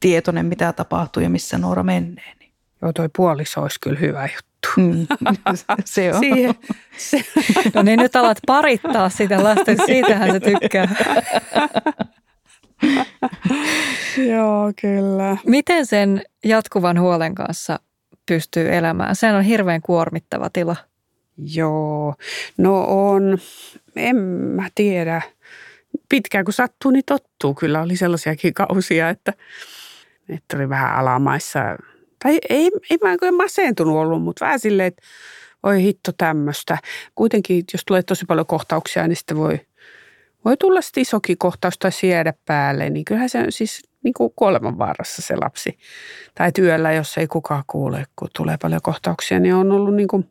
tietoinen, 0.00 0.46
mitä 0.46 0.72
tapahtuu 0.72 1.22
ja 1.22 1.30
missä 1.30 1.58
Noora 1.58 1.82
menee. 1.82 2.34
Niin. 2.38 2.52
Joo, 2.82 2.92
toi 2.92 3.08
puoliso 3.16 3.62
olisi 3.62 3.80
kyllä 3.80 3.98
hyvä 3.98 4.26
juttu. 4.26 4.51
Mm, 4.76 5.06
se 5.84 6.14
on. 6.14 6.20
Siihen, 6.20 6.54
se. 6.96 7.24
No 7.74 7.82
niin, 7.82 7.98
nyt 7.98 8.16
alat 8.16 8.38
parittaa 8.46 9.08
sitä 9.08 9.44
lasten, 9.44 9.76
siitähän 9.86 10.32
se 10.32 10.40
tykkää. 10.40 10.88
Joo, 14.32 14.72
kyllä. 14.80 15.36
Miten 15.46 15.86
sen 15.86 16.22
jatkuvan 16.44 17.00
huolen 17.00 17.34
kanssa 17.34 17.80
pystyy 18.26 18.74
elämään? 18.74 19.16
Sehän 19.16 19.36
on 19.36 19.42
hirveän 19.42 19.82
kuormittava 19.82 20.50
tila. 20.52 20.76
Joo, 21.54 22.14
no 22.58 22.84
on, 22.88 23.38
en 23.96 24.16
mä 24.16 24.68
tiedä. 24.74 25.22
Pitkään 26.08 26.44
kun 26.44 26.54
sattuu, 26.54 26.90
niin 26.90 27.04
tottuu. 27.06 27.54
Kyllä 27.54 27.82
oli 27.82 27.96
sellaisiakin 27.96 28.54
kausia, 28.54 29.08
että, 29.08 29.32
että 30.28 30.56
oli 30.56 30.68
vähän 30.68 30.94
alamaissa 30.94 31.60
tai 32.22 32.38
ei, 32.48 32.70
ei 32.90 32.98
mä 33.02 33.16
en 33.22 33.34
masentunut 33.34 33.96
ollut, 33.96 34.22
mutta 34.22 34.44
vähän 34.44 34.60
silleen, 34.60 34.86
että 34.86 35.02
oi 35.62 35.82
hitto 35.82 36.12
tämmöistä. 36.18 36.78
Kuitenkin, 37.14 37.64
jos 37.72 37.84
tulee 37.84 38.02
tosi 38.02 38.24
paljon 38.24 38.46
kohtauksia, 38.46 39.08
niin 39.08 39.16
sitten 39.16 39.36
voi, 39.36 39.60
voi 40.44 40.56
tulla 40.56 40.80
sitten 40.80 41.02
isokin 41.02 41.38
kohtaus 41.38 41.78
tai 41.78 41.92
siedä 41.92 42.34
päälle. 42.46 42.90
Niin 42.90 43.04
kyllähän 43.04 43.28
se 43.28 43.38
on 43.38 43.52
siis 43.52 43.82
niin 44.04 44.14
kuin 44.14 44.32
kuolemanvaarassa 44.36 45.22
se 45.22 45.36
lapsi. 45.36 45.78
Tai 46.34 46.52
työllä, 46.52 46.92
jos 46.92 47.18
ei 47.18 47.26
kukaan 47.26 47.64
kuule, 47.66 48.04
kun 48.16 48.28
tulee 48.36 48.56
paljon 48.62 48.82
kohtauksia, 48.82 49.40
niin 49.40 49.54
on 49.54 49.72
ollut 49.72 49.94
niin 49.94 50.08
kuin 50.08 50.30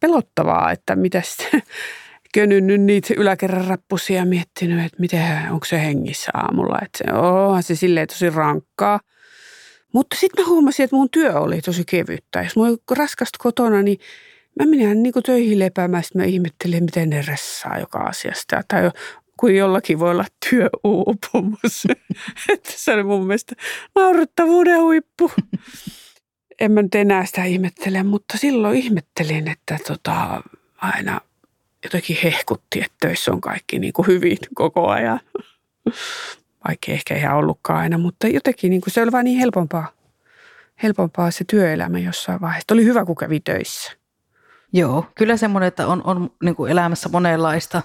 pelottavaa, 0.00 0.72
että 0.72 0.96
mitä 0.96 1.22
sitten 1.24 1.62
könynnyt 2.34 2.80
niitä 2.80 3.14
yläkerran 3.16 3.64
rappusia 3.64 4.24
miettinyt, 4.24 4.84
että 4.86 5.00
miten, 5.00 5.52
onko 5.52 5.64
se 5.64 5.80
hengissä 5.80 6.30
aamulla. 6.34 6.78
Että 6.82 6.98
se, 6.98 7.12
onhan 7.12 7.62
se 7.62 7.74
silleen 7.74 8.08
tosi 8.08 8.30
rankkaa– 8.30 9.00
mutta 9.94 10.16
sitten 10.20 10.44
mä 10.44 10.48
huomasin, 10.48 10.84
että 10.84 10.96
mun 10.96 11.10
työ 11.10 11.40
oli 11.40 11.60
tosi 11.60 11.84
kevyttä. 11.86 12.42
Jos 12.42 12.56
mulla 12.56 12.68
oli 12.68 12.78
raskasta 12.90 13.38
kotona, 13.42 13.82
niin 13.82 13.98
mä 14.60 14.66
menen 14.66 15.02
niin 15.02 15.14
töihin 15.26 15.58
lepäämään. 15.58 16.04
Sitten 16.04 16.22
mä 16.22 16.26
ihmettelin, 16.26 16.84
miten 16.84 17.10
ne 17.10 17.22
ressaa 17.22 17.78
joka 17.78 17.98
asiasta. 17.98 18.62
Tai 18.68 18.90
kun 19.36 19.54
jollakin 19.54 19.98
voi 19.98 20.10
olla 20.10 20.24
työuupumus. 20.50 21.86
että 22.52 22.72
se 22.76 22.92
oli 22.92 23.02
mun 23.02 23.26
mielestä 23.26 23.54
naurettavuuden 23.94 24.80
huippu. 24.80 25.32
en 26.60 26.72
mä 26.72 26.82
nyt 26.82 26.94
enää 26.94 27.26
sitä 27.26 27.44
ihmettele, 27.44 28.02
mutta 28.02 28.38
silloin 28.38 28.78
ihmettelin, 28.78 29.48
että 29.48 29.78
tota, 29.86 30.42
aina 30.76 31.20
jotenkin 31.84 32.16
hehkutti, 32.22 32.78
että 32.78 32.96
töissä 33.00 33.32
on 33.32 33.40
kaikki 33.40 33.78
niin 33.78 33.92
kuin 33.92 34.06
hyvin 34.06 34.38
koko 34.54 34.88
ajan 34.88 35.20
vaikka 36.68 36.92
ehkä 36.92 37.16
ihan 37.16 37.36
ollutkaan 37.36 37.78
aina, 37.78 37.98
mutta 37.98 38.26
jotenkin 38.26 38.70
niin 38.70 38.80
kuin 38.80 38.92
se 38.92 39.02
oli 39.02 39.12
vain 39.12 39.24
niin 39.24 39.38
helpompaa, 39.38 39.86
helpompaa 40.82 41.30
se 41.30 41.44
työelämä 41.44 41.98
jossain 41.98 42.40
vaiheessa. 42.40 42.74
Oli 42.74 42.84
hyvä, 42.84 43.04
kun 43.04 43.16
kävi 43.16 43.40
töissä. 43.40 43.92
Joo, 44.72 45.06
kyllä 45.14 45.36
semmoinen, 45.36 45.68
että 45.68 45.86
on, 45.86 46.02
on 46.04 46.30
niin 46.42 46.56
kuin 46.56 46.72
elämässä 46.72 47.08
monenlaista, 47.08 47.82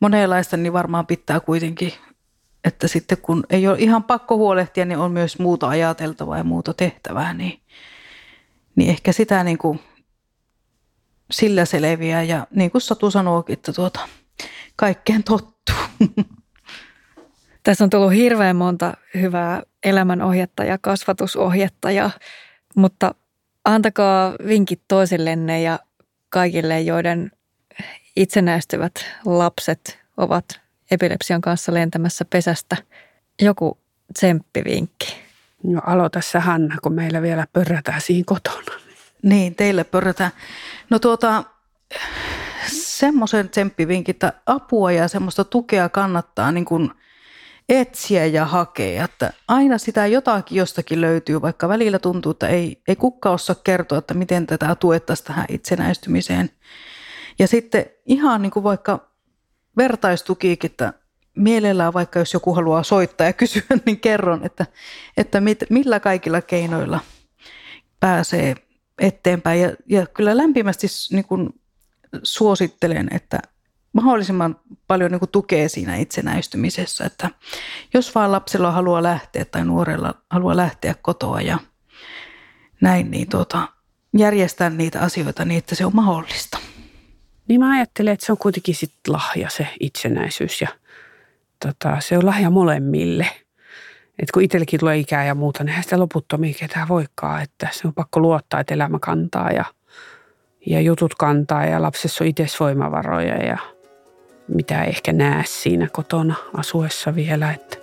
monenlaista, 0.00 0.56
niin 0.56 0.72
varmaan 0.72 1.06
pitää 1.06 1.40
kuitenkin, 1.40 1.92
että 2.64 2.88
sitten 2.88 3.18
kun 3.22 3.44
ei 3.50 3.68
ole 3.68 3.78
ihan 3.78 4.04
pakko 4.04 4.36
huolehtia, 4.36 4.84
niin 4.84 4.98
on 4.98 5.12
myös 5.12 5.38
muuta 5.38 5.68
ajateltavaa 5.68 6.38
ja 6.38 6.44
muuta 6.44 6.74
tehtävää, 6.74 7.34
niin, 7.34 7.60
niin 8.76 8.90
ehkä 8.90 9.12
sitä 9.12 9.44
niin 9.44 9.58
kuin 9.58 9.80
sillä 11.30 11.64
selviää. 11.64 12.22
Ja 12.22 12.46
niin 12.54 12.70
kuin 12.70 12.82
Satu 12.82 13.10
sanookin, 13.10 13.52
että 13.52 13.72
tuota, 13.72 14.00
kaikkeen 14.76 15.24
tottuu. 15.24 15.76
Tässä 17.66 17.84
on 17.84 17.90
tullut 17.90 18.12
hirveän 18.12 18.56
monta 18.56 18.94
hyvää 19.14 19.62
elämänohjetta 19.84 20.64
ja 20.64 20.78
kasvatusohjetta, 20.78 21.90
ja, 21.90 22.10
mutta 22.76 23.14
antakaa 23.64 24.34
vinkit 24.46 24.80
toisillenne 24.88 25.62
ja 25.62 25.78
kaikille, 26.28 26.80
joiden 26.80 27.30
itsenäistyvät 28.16 28.92
lapset 29.24 29.98
ovat 30.16 30.44
epilepsian 30.90 31.40
kanssa 31.40 31.74
lentämässä 31.74 32.24
pesästä. 32.24 32.76
Joku 33.42 33.78
tsemppivinkki. 34.18 35.16
No 35.62 35.80
aloita 35.86 36.20
sä 36.20 36.40
Hanna, 36.40 36.76
kun 36.82 36.92
meillä 36.94 37.22
vielä 37.22 37.46
pörrätään 37.52 38.00
siinä 38.00 38.24
kotona. 38.26 38.80
Niin, 39.22 39.54
teille 39.54 39.84
pörrätään. 39.84 40.30
No 40.90 40.98
tuota, 40.98 41.44
semmoisen 42.72 43.48
tsemppivinkin, 43.48 44.12
että 44.12 44.32
apua 44.46 44.92
ja 44.92 45.08
semmoista 45.08 45.44
tukea 45.44 45.88
kannattaa 45.88 46.52
niin 46.52 46.64
kuin– 46.64 46.90
etsiä 47.68 48.26
ja 48.26 48.44
hakea. 48.44 49.04
Että 49.04 49.32
aina 49.48 49.78
sitä 49.78 50.06
jotakin 50.06 50.58
jostakin 50.58 51.00
löytyy, 51.00 51.42
vaikka 51.42 51.68
välillä 51.68 51.98
tuntuu, 51.98 52.32
että 52.32 52.48
ei, 52.48 52.82
ei 52.88 52.96
kukka 52.96 53.30
osaa 53.30 53.56
kertoa, 53.64 53.98
että 53.98 54.14
miten 54.14 54.46
tätä 54.46 54.74
tuettaisiin 54.74 55.26
tähän 55.26 55.46
itsenäistymiseen. 55.48 56.50
Ja 57.38 57.48
sitten 57.48 57.86
ihan 58.06 58.42
niin 58.42 58.52
kuin 58.52 58.64
vaikka 58.64 59.10
vertaistukiikin, 59.76 60.70
että 60.70 60.92
mielellään, 61.36 61.92
vaikka 61.92 62.18
jos 62.18 62.34
joku 62.34 62.54
haluaa 62.54 62.82
soittaa 62.82 63.26
ja 63.26 63.32
kysyä, 63.42 63.62
niin 63.86 64.00
kerron, 64.00 64.44
että, 64.44 64.66
että 65.16 65.40
mit, 65.40 65.58
millä 65.70 66.00
kaikilla 66.00 66.42
keinoilla 66.42 67.00
pääsee 68.00 68.54
eteenpäin. 69.00 69.60
Ja, 69.60 69.72
ja 69.86 70.06
kyllä 70.06 70.36
lämpimästi 70.36 70.86
niin 71.10 71.24
kuin 71.24 71.48
suosittelen, 72.22 73.08
että 73.12 73.42
mahdollisimman 74.04 74.56
paljon 74.86 75.10
niin 75.10 75.18
kuin 75.18 75.30
tukee 75.30 75.68
siinä 75.68 75.96
itsenäistymisessä, 75.96 77.04
että 77.04 77.30
jos 77.94 78.14
vaan 78.14 78.32
lapsella 78.32 78.70
haluaa 78.70 79.02
lähteä 79.02 79.44
tai 79.44 79.64
nuorella 79.64 80.14
haluaa 80.30 80.56
lähteä 80.56 80.94
kotoa 81.02 81.40
ja 81.40 81.58
näin, 82.80 83.10
niin 83.10 83.28
tuota, 83.28 83.68
järjestää 84.18 84.70
niitä 84.70 85.00
asioita 85.00 85.44
niin, 85.44 85.58
että 85.58 85.74
se 85.74 85.86
on 85.86 85.94
mahdollista. 85.94 86.58
Niin 87.48 87.60
mä 87.60 87.72
ajattelen, 87.72 88.12
että 88.12 88.26
se 88.26 88.32
on 88.32 88.38
kuitenkin 88.38 88.74
sit 88.74 88.92
lahja 89.08 89.50
se 89.50 89.68
itsenäisyys 89.80 90.60
ja 90.60 90.68
tota, 91.66 92.00
se 92.00 92.18
on 92.18 92.26
lahja 92.26 92.50
molemmille. 92.50 93.26
Et 94.18 94.30
kun 94.30 94.42
itsellekin 94.42 94.80
tulee 94.80 94.98
ikää 94.98 95.24
ja 95.24 95.34
muuta, 95.34 95.64
niin 95.64 95.82
sitä 95.82 95.98
loputtomia 95.98 96.54
ketään 96.54 96.88
voikaan, 96.88 97.42
että 97.42 97.68
se 97.72 97.88
on 97.88 97.94
pakko 97.94 98.20
luottaa, 98.20 98.60
että 98.60 98.74
elämä 98.74 98.98
kantaa 98.98 99.50
ja, 99.50 99.64
ja 100.66 100.80
jutut 100.80 101.14
kantaa 101.14 101.66
ja 101.66 101.82
lapsessa 101.82 102.24
on 102.24 102.28
itse 102.28 102.46
voimavaroja 102.60 103.44
ja 103.44 103.58
mitä 104.48 104.84
ehkä 104.84 105.12
näe 105.12 105.44
siinä 105.46 105.88
kotona 105.92 106.34
asuessa 106.54 107.14
vielä, 107.14 107.52
että 107.52 107.76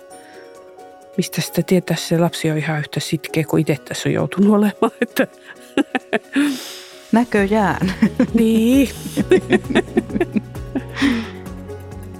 mistä 1.16 1.40
sitä 1.40 1.62
tietää, 1.62 1.96
se 1.96 2.18
lapsi 2.18 2.50
on 2.50 2.58
ihan 2.58 2.78
yhtä 2.78 3.00
sitkeä 3.00 3.44
kuin 3.44 3.60
itse 3.60 3.76
tässä 3.84 4.08
on 4.08 4.12
joutunut 4.12 4.54
olemaan. 4.54 4.92
Että. 5.00 5.26
Näköjään. 7.12 7.92
Niin. 8.34 8.88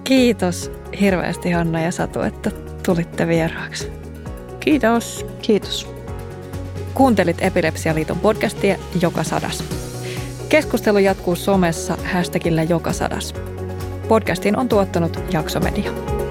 Kiitos 0.05 0.71
hirveästi 1.01 1.51
Hanna 1.51 1.81
ja 1.81 1.93
Satu, 1.93 2.21
että 2.21 2.51
tulitte 2.87 3.29
vieraaksi. 3.29 3.93
Kiitos. 4.61 5.27
Kiitos. 5.43 5.89
Kuuntelit 6.95 7.37
Epilepsialiiton 7.41 8.19
podcastia 8.19 8.77
Joka 9.01 9.25
sadas. 9.25 9.65
Keskustelu 10.49 10.99
jatkuu 10.99 11.37
somessa 11.37 11.99
hashtagillä 12.13 12.63
Joka 12.63 12.93
sadas. 12.93 13.35
Podcastin 14.09 14.59
on 14.59 14.69
tuottanut 14.69 15.21
Jaksomedia. 15.33 16.24